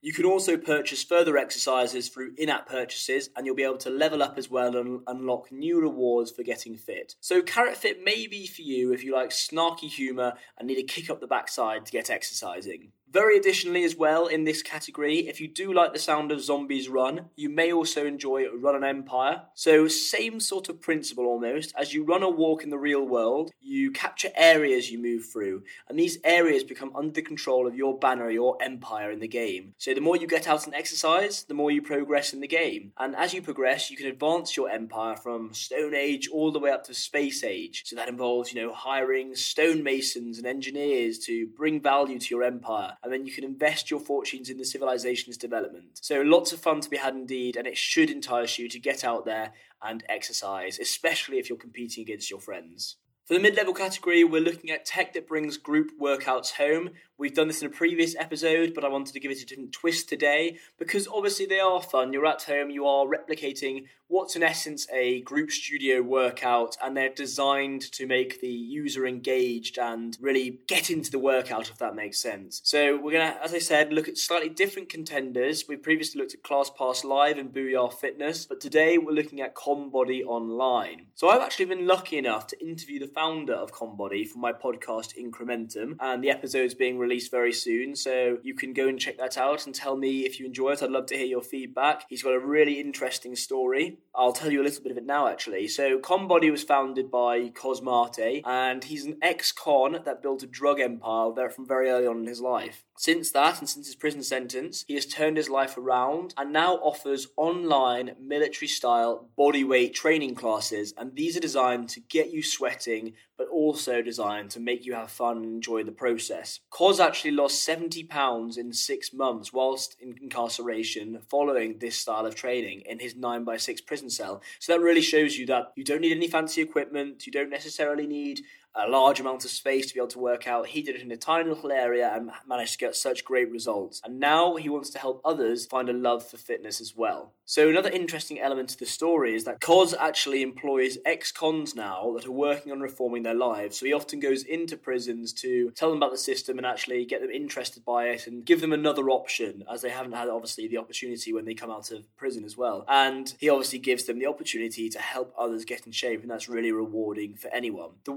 You 0.00 0.12
can 0.12 0.24
also 0.24 0.56
purchase 0.56 1.04
further 1.04 1.36
exercises 1.36 2.08
through 2.08 2.32
in 2.36 2.48
app 2.48 2.68
purchases, 2.68 3.30
and 3.36 3.46
you'll 3.46 3.54
be 3.54 3.62
able 3.62 3.76
to 3.78 3.90
level 3.90 4.20
up 4.20 4.36
as 4.36 4.50
well 4.50 4.76
and 4.76 5.02
unlock 5.06 5.52
new 5.52 5.80
rewards 5.80 6.32
for 6.32 6.42
getting 6.42 6.76
fit. 6.76 7.14
So, 7.20 7.40
Carrot 7.40 7.76
Fit 7.76 8.02
may 8.02 8.26
be 8.26 8.48
for 8.48 8.62
you 8.62 8.92
if 8.92 9.04
you 9.04 9.14
like 9.14 9.30
snarky 9.30 9.88
humour 9.88 10.32
and 10.58 10.66
need 10.66 10.78
a 10.78 10.82
kick 10.82 11.08
up 11.08 11.20
the 11.20 11.28
backside 11.28 11.86
to 11.86 11.92
get 11.92 12.10
exercising. 12.10 12.90
Very 13.12 13.36
additionally, 13.36 13.84
as 13.84 13.94
well, 13.94 14.26
in 14.26 14.44
this 14.44 14.62
category, 14.62 15.28
if 15.28 15.38
you 15.38 15.46
do 15.46 15.70
like 15.70 15.92
the 15.92 15.98
sound 15.98 16.32
of 16.32 16.40
Zombies 16.40 16.88
Run, 16.88 17.26
you 17.36 17.50
may 17.50 17.70
also 17.70 18.06
enjoy 18.06 18.46
Run 18.48 18.74
an 18.74 18.84
Empire. 18.84 19.42
So, 19.52 19.86
same 19.86 20.40
sort 20.40 20.70
of 20.70 20.80
principle 20.80 21.26
almost. 21.26 21.74
As 21.76 21.92
you 21.92 22.04
run 22.04 22.22
or 22.22 22.32
walk 22.32 22.64
in 22.64 22.70
the 22.70 22.78
real 22.78 23.06
world, 23.06 23.50
you 23.60 23.90
capture 23.90 24.30
areas 24.34 24.90
you 24.90 24.98
move 24.98 25.26
through, 25.26 25.62
and 25.90 25.98
these 25.98 26.16
areas 26.24 26.64
become 26.64 26.90
under 26.96 27.12
the 27.12 27.20
control 27.20 27.66
of 27.66 27.76
your 27.76 27.98
banner, 27.98 28.30
your 28.30 28.56
empire 28.62 29.10
in 29.10 29.20
the 29.20 29.28
game. 29.28 29.74
So, 29.76 29.92
the 29.92 30.00
more 30.00 30.16
you 30.16 30.26
get 30.26 30.48
out 30.48 30.64
and 30.64 30.74
exercise, 30.74 31.42
the 31.42 31.52
more 31.52 31.70
you 31.70 31.82
progress 31.82 32.32
in 32.32 32.40
the 32.40 32.48
game. 32.48 32.92
And 32.96 33.14
as 33.14 33.34
you 33.34 33.42
progress, 33.42 33.90
you 33.90 33.98
can 33.98 34.06
advance 34.06 34.56
your 34.56 34.70
empire 34.70 35.16
from 35.16 35.52
Stone 35.52 35.94
Age 35.94 36.30
all 36.30 36.50
the 36.50 36.60
way 36.60 36.70
up 36.70 36.84
to 36.84 36.94
Space 36.94 37.44
Age. 37.44 37.82
So, 37.84 37.94
that 37.94 38.08
involves, 38.08 38.54
you 38.54 38.62
know, 38.62 38.72
hiring 38.72 39.34
stonemasons 39.34 40.38
and 40.38 40.46
engineers 40.46 41.18
to 41.26 41.46
bring 41.48 41.78
value 41.78 42.18
to 42.18 42.34
your 42.34 42.44
empire 42.44 42.96
and 43.02 43.12
then 43.12 43.26
you 43.26 43.32
can 43.32 43.44
invest 43.44 43.90
your 43.90 44.00
fortunes 44.00 44.48
in 44.48 44.58
the 44.58 44.64
civilization's 44.64 45.36
development. 45.36 45.98
So 46.00 46.20
lots 46.20 46.52
of 46.52 46.60
fun 46.60 46.80
to 46.80 46.90
be 46.90 46.96
had 46.96 47.14
indeed, 47.14 47.56
and 47.56 47.66
it 47.66 47.76
should 47.76 48.10
entice 48.10 48.58
you 48.58 48.68
to 48.68 48.78
get 48.78 49.04
out 49.04 49.24
there 49.24 49.52
and 49.82 50.04
exercise, 50.08 50.78
especially 50.78 51.38
if 51.38 51.48
you're 51.48 51.58
competing 51.58 52.02
against 52.02 52.30
your 52.30 52.40
friends. 52.40 52.96
For 53.24 53.34
the 53.34 53.40
mid 53.40 53.56
level 53.56 53.72
category, 53.72 54.24
we're 54.24 54.42
looking 54.42 54.70
at 54.70 54.84
tech 54.84 55.12
that 55.12 55.28
brings 55.28 55.56
group 55.56 55.92
workouts 56.00 56.54
home. 56.54 56.90
We've 57.16 57.32
done 57.32 57.46
this 57.46 57.62
in 57.62 57.68
a 57.68 57.70
previous 57.70 58.16
episode, 58.16 58.74
but 58.74 58.84
I 58.84 58.88
wanted 58.88 59.12
to 59.12 59.20
give 59.20 59.30
it 59.30 59.40
a 59.40 59.46
different 59.46 59.70
twist 59.70 60.08
today 60.08 60.58
because 60.76 61.06
obviously 61.06 61.46
they 61.46 61.60
are 61.60 61.80
fun. 61.80 62.12
You're 62.12 62.26
at 62.26 62.42
home, 62.42 62.70
you 62.70 62.84
are 62.84 63.06
replicating 63.06 63.84
what's 64.12 64.36
in 64.36 64.42
essence 64.42 64.86
a 64.92 65.22
group 65.22 65.50
studio 65.50 66.02
workout, 66.02 66.76
and 66.82 66.94
they're 66.94 67.08
designed 67.08 67.80
to 67.92 68.06
make 68.06 68.42
the 68.42 68.48
user 68.48 69.06
engaged 69.06 69.78
and 69.78 70.18
really 70.20 70.60
get 70.68 70.90
into 70.90 71.10
the 71.10 71.18
workout, 71.18 71.70
if 71.70 71.78
that 71.78 71.94
makes 71.94 72.20
sense. 72.20 72.60
So, 72.62 72.98
we're 72.98 73.12
going 73.12 73.32
to, 73.32 73.42
as 73.42 73.54
I 73.54 73.58
said, 73.58 73.90
look 73.90 74.08
at 74.08 74.18
slightly 74.18 74.50
different 74.50 74.90
contenders. 74.90 75.64
We 75.66 75.76
previously 75.76 76.20
looked 76.20 76.34
at 76.34 76.42
ClassPass 76.42 77.04
Live 77.04 77.38
and 77.38 77.54
Booyah 77.54 77.90
Fitness, 77.90 78.44
but 78.44 78.60
today 78.60 78.98
we're 78.98 79.12
looking 79.12 79.40
at 79.40 79.54
ConBody 79.54 80.22
Online. 80.26 81.06
So, 81.14 81.30
I've 81.30 81.40
actually 81.40 81.64
been 81.66 81.86
lucky 81.86 82.18
enough 82.18 82.46
to 82.48 82.60
interview 82.60 83.00
the 83.00 83.11
founder 83.14 83.54
of 83.54 83.72
ConBody 83.72 84.26
for 84.26 84.38
my 84.38 84.52
podcast 84.52 85.16
Incrementum, 85.18 85.96
and 86.00 86.22
the 86.22 86.30
episode's 86.30 86.74
being 86.74 86.98
released 86.98 87.30
very 87.30 87.52
soon. 87.52 87.94
So 87.96 88.38
you 88.42 88.54
can 88.54 88.72
go 88.72 88.88
and 88.88 88.98
check 88.98 89.18
that 89.18 89.38
out 89.38 89.66
and 89.66 89.74
tell 89.74 89.96
me 89.96 90.20
if 90.20 90.38
you 90.38 90.46
enjoy 90.46 90.72
it. 90.72 90.82
I'd 90.82 90.90
love 90.90 91.06
to 91.06 91.16
hear 91.16 91.26
your 91.26 91.42
feedback. 91.42 92.04
He's 92.08 92.22
got 92.22 92.34
a 92.34 92.40
really 92.40 92.80
interesting 92.80 93.36
story. 93.36 93.98
I'll 94.14 94.32
tell 94.32 94.50
you 94.50 94.62
a 94.62 94.64
little 94.64 94.82
bit 94.82 94.92
of 94.92 94.98
it 94.98 95.06
now, 95.06 95.28
actually. 95.28 95.68
So 95.68 95.98
ConBody 95.98 96.50
was 96.50 96.62
founded 96.62 97.10
by 97.10 97.48
Coss 97.48 97.82
Marte, 97.82 98.42
and 98.44 98.84
he's 98.84 99.04
an 99.04 99.18
ex-con 99.22 100.00
that 100.04 100.22
built 100.22 100.42
a 100.42 100.46
drug 100.46 100.80
empire 100.80 101.30
there 101.34 101.50
from 101.50 101.66
very 101.66 101.90
early 101.90 102.06
on 102.06 102.20
in 102.20 102.26
his 102.26 102.40
life. 102.40 102.84
Since 102.98 103.32
that, 103.32 103.58
and 103.58 103.68
since 103.68 103.86
his 103.86 103.96
prison 103.96 104.22
sentence, 104.22 104.84
he 104.86 104.94
has 104.94 105.06
turned 105.06 105.36
his 105.36 105.48
life 105.48 105.76
around 105.76 106.34
and 106.36 106.52
now 106.52 106.74
offers 106.74 107.26
online 107.36 108.12
military 108.20 108.68
style 108.68 109.28
bodyweight 109.36 109.92
training 109.92 110.36
classes. 110.36 110.94
And 110.96 111.16
these 111.16 111.36
are 111.36 111.40
designed 111.40 111.88
to 111.90 112.00
get 112.00 112.30
you 112.30 112.42
sweating, 112.42 113.01
but 113.36 113.48
also 113.48 114.02
designed 114.02 114.50
to 114.50 114.60
make 114.60 114.84
you 114.84 114.94
have 114.94 115.10
fun 115.10 115.38
and 115.38 115.46
enjoy 115.46 115.82
the 115.82 115.92
process. 115.92 116.60
Coss 116.70 117.00
actually 117.00 117.32
lost 117.32 117.64
70 117.64 118.04
pounds 118.04 118.56
in 118.56 118.72
six 118.72 119.12
months 119.12 119.52
whilst 119.52 119.96
in 120.00 120.14
incarceration 120.22 121.20
following 121.28 121.78
this 121.78 121.96
style 121.96 122.26
of 122.26 122.34
training 122.34 122.82
in 122.86 122.98
his 122.98 123.14
9x6 123.14 123.84
prison 123.86 124.10
cell. 124.10 124.42
So 124.60 124.72
that 124.72 124.80
really 124.80 125.00
shows 125.00 125.36
you 125.38 125.46
that 125.46 125.72
you 125.76 125.84
don't 125.84 126.00
need 126.00 126.16
any 126.16 126.28
fancy 126.28 126.62
equipment, 126.62 127.26
you 127.26 127.32
don't 127.32 127.50
necessarily 127.50 128.06
need 128.06 128.40
a 128.74 128.88
large 128.88 129.20
amount 129.20 129.44
of 129.44 129.50
space 129.50 129.86
to 129.86 129.94
be 129.94 130.00
able 130.00 130.08
to 130.08 130.18
work 130.18 130.46
out. 130.46 130.68
He 130.68 130.82
did 130.82 130.96
it 130.96 131.02
in 131.02 131.10
a 131.10 131.16
tiny 131.16 131.48
little 131.48 131.72
area 131.72 132.10
and 132.14 132.30
managed 132.46 132.72
to 132.72 132.78
get 132.78 132.96
such 132.96 133.24
great 133.24 133.50
results. 133.50 134.00
And 134.04 134.18
now 134.18 134.56
he 134.56 134.68
wants 134.68 134.90
to 134.90 134.98
help 134.98 135.20
others 135.24 135.66
find 135.66 135.88
a 135.88 135.92
love 135.92 136.26
for 136.26 136.36
fitness 136.36 136.80
as 136.80 136.96
well. 136.96 137.34
So 137.44 137.68
another 137.68 137.90
interesting 137.90 138.40
element 138.40 138.70
to 138.70 138.78
the 138.78 138.86
story 138.86 139.34
is 139.34 139.44
that 139.44 139.60
Coss 139.60 139.94
actually 139.98 140.42
employs 140.42 140.96
ex-cons 141.04 141.74
now 141.74 142.14
that 142.16 142.26
are 142.26 142.32
working 142.32 142.72
on 142.72 142.80
reforming 142.80 143.24
their 143.24 143.34
lives. 143.34 143.78
So 143.78 143.84
he 143.86 143.92
often 143.92 144.20
goes 144.20 144.42
into 144.42 144.76
prisons 144.76 145.32
to 145.34 145.70
tell 145.72 145.90
them 145.90 145.98
about 145.98 146.12
the 146.12 146.18
system 146.18 146.56
and 146.56 146.66
actually 146.66 147.04
get 147.04 147.20
them 147.20 147.30
interested 147.30 147.84
by 147.84 148.06
it 148.06 148.26
and 148.26 148.44
give 148.44 148.60
them 148.60 148.72
another 148.72 149.10
option, 149.10 149.64
as 149.70 149.82
they 149.82 149.90
haven't 149.90 150.12
had 150.12 150.28
obviously 150.28 150.66
the 150.66 150.78
opportunity 150.78 151.32
when 151.32 151.44
they 151.44 151.54
come 151.54 151.70
out 151.70 151.90
of 151.90 152.04
prison 152.16 152.44
as 152.44 152.56
well. 152.56 152.84
And 152.88 153.34
he 153.38 153.50
obviously 153.50 153.80
gives 153.80 154.04
them 154.04 154.18
the 154.18 154.26
opportunity 154.26 154.88
to 154.88 154.98
help 154.98 155.34
others 155.38 155.64
get 155.64 155.84
in 155.84 155.92
shape, 155.92 156.22
and 156.22 156.30
that's 156.30 156.48
really 156.48 156.72
rewarding 156.72 157.36
for 157.36 157.48
anyone. 157.48 157.90
The 158.04 158.12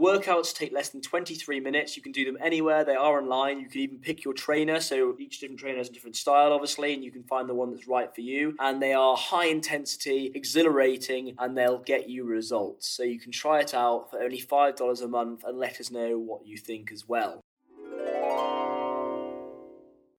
workouts 0.45 0.55
take 0.55 0.71
less 0.71 0.89
than 0.89 1.01
23 1.01 1.59
minutes. 1.59 1.95
You 1.95 2.03
can 2.03 2.11
do 2.11 2.25
them 2.25 2.37
anywhere. 2.41 2.83
They 2.83 2.95
are 2.95 3.21
online. 3.21 3.59
You 3.59 3.67
can 3.67 3.81
even 3.81 3.97
pick 3.99 4.23
your 4.23 4.33
trainer. 4.33 4.79
So 4.79 5.15
each 5.19 5.39
different 5.39 5.59
trainer 5.59 5.77
has 5.77 5.89
a 5.89 5.93
different 5.93 6.15
style, 6.15 6.53
obviously, 6.53 6.93
and 6.93 7.03
you 7.03 7.11
can 7.11 7.23
find 7.23 7.49
the 7.49 7.53
one 7.53 7.71
that's 7.71 7.87
right 7.87 8.13
for 8.13 8.21
you. 8.21 8.55
And 8.59 8.81
they 8.81 8.93
are 8.93 9.15
high 9.15 9.47
intensity, 9.47 10.31
exhilarating, 10.33 11.35
and 11.39 11.57
they'll 11.57 11.79
get 11.79 12.09
you 12.09 12.25
results. 12.25 12.89
So 12.89 13.03
you 13.03 13.19
can 13.19 13.31
try 13.31 13.59
it 13.59 13.73
out 13.73 14.11
for 14.11 14.21
only 14.21 14.41
$5 14.41 15.01
a 15.01 15.07
month 15.07 15.43
and 15.43 15.57
let 15.57 15.79
us 15.79 15.91
know 15.91 16.17
what 16.17 16.45
you 16.45 16.57
think 16.57 16.91
as 16.91 17.07
well. 17.07 17.41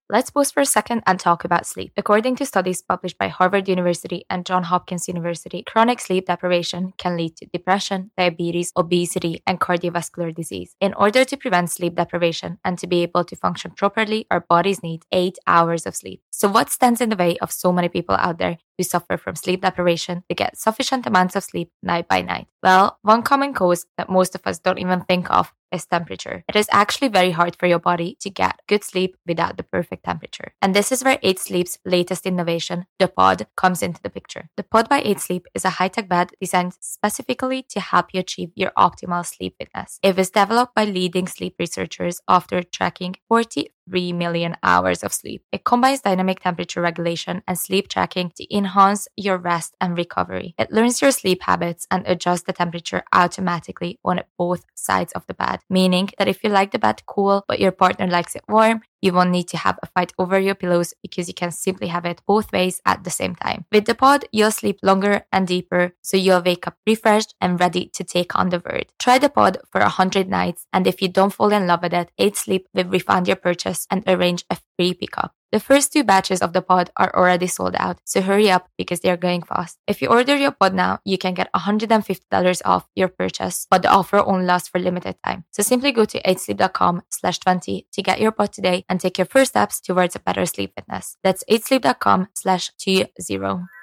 Let's 0.09 0.29
pause 0.29 0.51
for 0.51 0.61
a 0.61 0.65
second 0.65 1.03
and 1.05 1.19
talk 1.19 1.43
about 1.43 1.65
sleep. 1.65 1.91
According 1.97 2.37
to 2.37 2.45
studies 2.45 2.81
published 2.81 3.17
by 3.17 3.27
Harvard 3.27 3.67
University 3.67 4.23
and 4.29 4.45
Johns 4.45 4.67
Hopkins 4.67 5.09
University, 5.09 5.63
chronic 5.63 5.99
sleep 5.99 6.27
deprivation 6.27 6.93
can 6.97 7.17
lead 7.17 7.35
to 7.35 7.45
depression, 7.47 8.11
diabetes, 8.17 8.71
obesity, 8.77 9.43
and 9.45 9.59
cardiovascular 9.59 10.33
disease. 10.33 10.77
In 10.79 10.93
order 10.93 11.25
to 11.25 11.35
prevent 11.35 11.71
sleep 11.71 11.95
deprivation 11.95 12.57
and 12.63 12.79
to 12.79 12.87
be 12.87 13.03
able 13.03 13.25
to 13.25 13.35
function 13.35 13.71
properly, 13.71 14.25
our 14.31 14.39
bodies 14.39 14.81
need 14.81 15.03
eight 15.11 15.37
hours 15.45 15.85
of 15.85 15.93
sleep. 15.93 16.21
So, 16.37 16.47
what 16.47 16.69
stands 16.69 17.01
in 17.01 17.09
the 17.09 17.15
way 17.15 17.35
of 17.39 17.51
so 17.51 17.71
many 17.71 17.89
people 17.89 18.13
out 18.13 18.37
there 18.37 18.59
who 18.77 18.83
suffer 18.83 19.17
from 19.17 19.35
sleep 19.35 19.63
deprivation 19.63 20.23
to 20.29 20.35
get 20.35 20.55
sufficient 20.55 21.07
amounts 21.07 21.35
of 21.35 21.43
sleep 21.43 21.71
night 21.81 22.07
by 22.07 22.21
night? 22.21 22.45
Well, 22.61 22.99
one 23.01 23.23
common 23.23 23.55
cause 23.55 23.87
that 23.97 24.07
most 24.07 24.35
of 24.35 24.41
us 24.45 24.59
don't 24.59 24.77
even 24.77 25.01
think 25.01 25.31
of 25.31 25.51
is 25.71 25.87
temperature. 25.87 26.43
It 26.47 26.55
is 26.55 26.69
actually 26.71 27.07
very 27.07 27.31
hard 27.31 27.55
for 27.55 27.65
your 27.65 27.79
body 27.79 28.17
to 28.19 28.29
get 28.29 28.59
good 28.67 28.83
sleep 28.83 29.17
without 29.25 29.57
the 29.57 29.63
perfect 29.63 30.05
temperature. 30.05 30.53
And 30.61 30.75
this 30.75 30.91
is 30.91 31.03
where 31.03 31.17
8 31.23 31.39
Sleep's 31.39 31.79
latest 31.85 32.27
innovation, 32.27 32.85
the 32.99 33.07
Pod, 33.07 33.47
comes 33.57 33.81
into 33.81 34.01
the 34.03 34.11
picture. 34.11 34.47
The 34.57 34.63
Pod 34.63 34.87
by 34.87 35.01
8 35.03 35.19
Sleep 35.19 35.47
is 35.55 35.65
a 35.65 35.71
high-tech 35.71 36.07
bed 36.07 36.33
designed 36.39 36.75
specifically 36.79 37.63
to 37.69 37.79
help 37.79 38.13
you 38.13 38.19
achieve 38.19 38.51
your 38.53 38.71
optimal 38.77 39.25
sleep 39.25 39.55
fitness. 39.57 39.99
It 40.03 40.15
was 40.15 40.29
developed 40.29 40.75
by 40.75 40.85
leading 40.85 41.27
sleep 41.27 41.55
researchers 41.57 42.21
after 42.27 42.61
tracking 42.61 43.15
40 43.27 43.71
3 43.89 44.13
million 44.13 44.55
hours 44.63 45.03
of 45.03 45.13
sleep. 45.13 45.43
It 45.51 45.63
combines 45.63 46.01
dynamic 46.01 46.41
temperature 46.41 46.81
regulation 46.81 47.41
and 47.47 47.57
sleep 47.57 47.87
tracking 47.87 48.31
to 48.35 48.55
enhance 48.55 49.07
your 49.15 49.37
rest 49.37 49.75
and 49.81 49.97
recovery. 49.97 50.55
It 50.57 50.71
learns 50.71 51.01
your 51.01 51.11
sleep 51.11 51.41
habits 51.43 51.87
and 51.89 52.05
adjusts 52.07 52.43
the 52.43 52.53
temperature 52.53 53.03
automatically 53.13 53.99
on 54.03 54.21
both 54.37 54.65
sides 54.75 55.13
of 55.13 55.25
the 55.27 55.33
bed, 55.33 55.59
meaning 55.69 56.09
that 56.17 56.27
if 56.27 56.43
you 56.43 56.49
like 56.49 56.71
the 56.71 56.79
bed 56.79 57.03
cool 57.05 57.43
but 57.47 57.59
your 57.59 57.71
partner 57.71 58.07
likes 58.07 58.35
it 58.35 58.43
warm, 58.47 58.81
you 59.01 59.13
won't 59.13 59.31
need 59.31 59.47
to 59.49 59.57
have 59.57 59.77
a 59.81 59.87
fight 59.87 60.13
over 60.17 60.39
your 60.39 60.55
pillows 60.55 60.93
because 61.01 61.27
you 61.27 61.33
can 61.33 61.51
simply 61.51 61.87
have 61.87 62.05
it 62.05 62.21
both 62.27 62.51
ways 62.51 62.81
at 62.85 63.03
the 63.03 63.09
same 63.09 63.35
time. 63.35 63.65
With 63.71 63.85
the 63.85 63.95
pod, 63.95 64.25
you'll 64.31 64.51
sleep 64.51 64.79
longer 64.83 65.25
and 65.31 65.47
deeper, 65.47 65.93
so 66.01 66.17
you'll 66.17 66.41
wake 66.41 66.67
up 66.67 66.77
refreshed 66.85 67.35
and 67.39 67.59
ready 67.59 67.89
to 67.93 68.03
take 68.03 68.37
on 68.37 68.49
the 68.49 68.61
world. 68.65 68.85
Try 68.99 69.17
the 69.19 69.29
pod 69.29 69.57
for 69.71 69.81
100 69.81 70.27
nights, 70.27 70.65
and 70.73 70.87
if 70.87 71.01
you 71.01 71.07
don't 71.07 71.33
fall 71.33 71.53
in 71.53 71.67
love 71.67 71.83
with 71.83 71.93
it, 71.93 72.11
8 72.17 72.35
Sleep 72.35 72.67
will 72.73 72.85
refund 72.85 73.27
your 73.27 73.37
purchase 73.37 73.87
and 73.91 74.03
arrange 74.07 74.45
a 74.49 74.57
free 74.77 74.93
pickup. 74.93 75.36
The 75.51 75.59
first 75.61 75.93
two 75.93 76.03
batches 76.03 76.41
of 76.41 76.51
the 76.51 76.61
pod 76.61 76.91
are 76.97 77.15
already 77.15 77.47
sold 77.47 77.75
out, 77.77 77.99
so 78.03 78.21
hurry 78.21 78.51
up 78.51 78.67
because 78.77 78.99
they're 78.99 79.17
going 79.17 79.43
fast. 79.43 79.77
If 79.87 80.01
you 80.01 80.09
order 80.09 80.35
your 80.35 80.51
pod 80.51 80.73
now, 80.73 80.99
you 81.05 81.17
can 81.17 81.33
get 81.33 81.51
$150 81.53 82.61
off 82.65 82.87
your 82.95 83.07
purchase, 83.07 83.65
but 83.69 83.81
the 83.81 83.89
offer 83.89 84.19
only 84.19 84.45
lasts 84.45 84.67
for 84.67 84.79
limited 84.79 85.15
time. 85.25 85.45
So 85.51 85.63
simply 85.63 85.93
go 85.93 86.03
to 86.05 86.21
8sleep.com 86.21 87.03
slash 87.09 87.39
20 87.39 87.87
to 87.93 88.01
get 88.01 88.19
your 88.19 88.31
pod 88.31 88.51
today 88.51 88.83
and 88.89 88.99
take 88.99 89.17
your 89.17 89.25
first 89.25 89.51
steps 89.51 89.79
towards 89.79 90.15
a 90.15 90.19
better 90.19 90.45
sleep 90.45 90.73
fitness. 90.75 91.17
That's 91.23 91.43
8sleep.com 91.49 92.27
slash 92.33 92.71
20. 92.83 93.76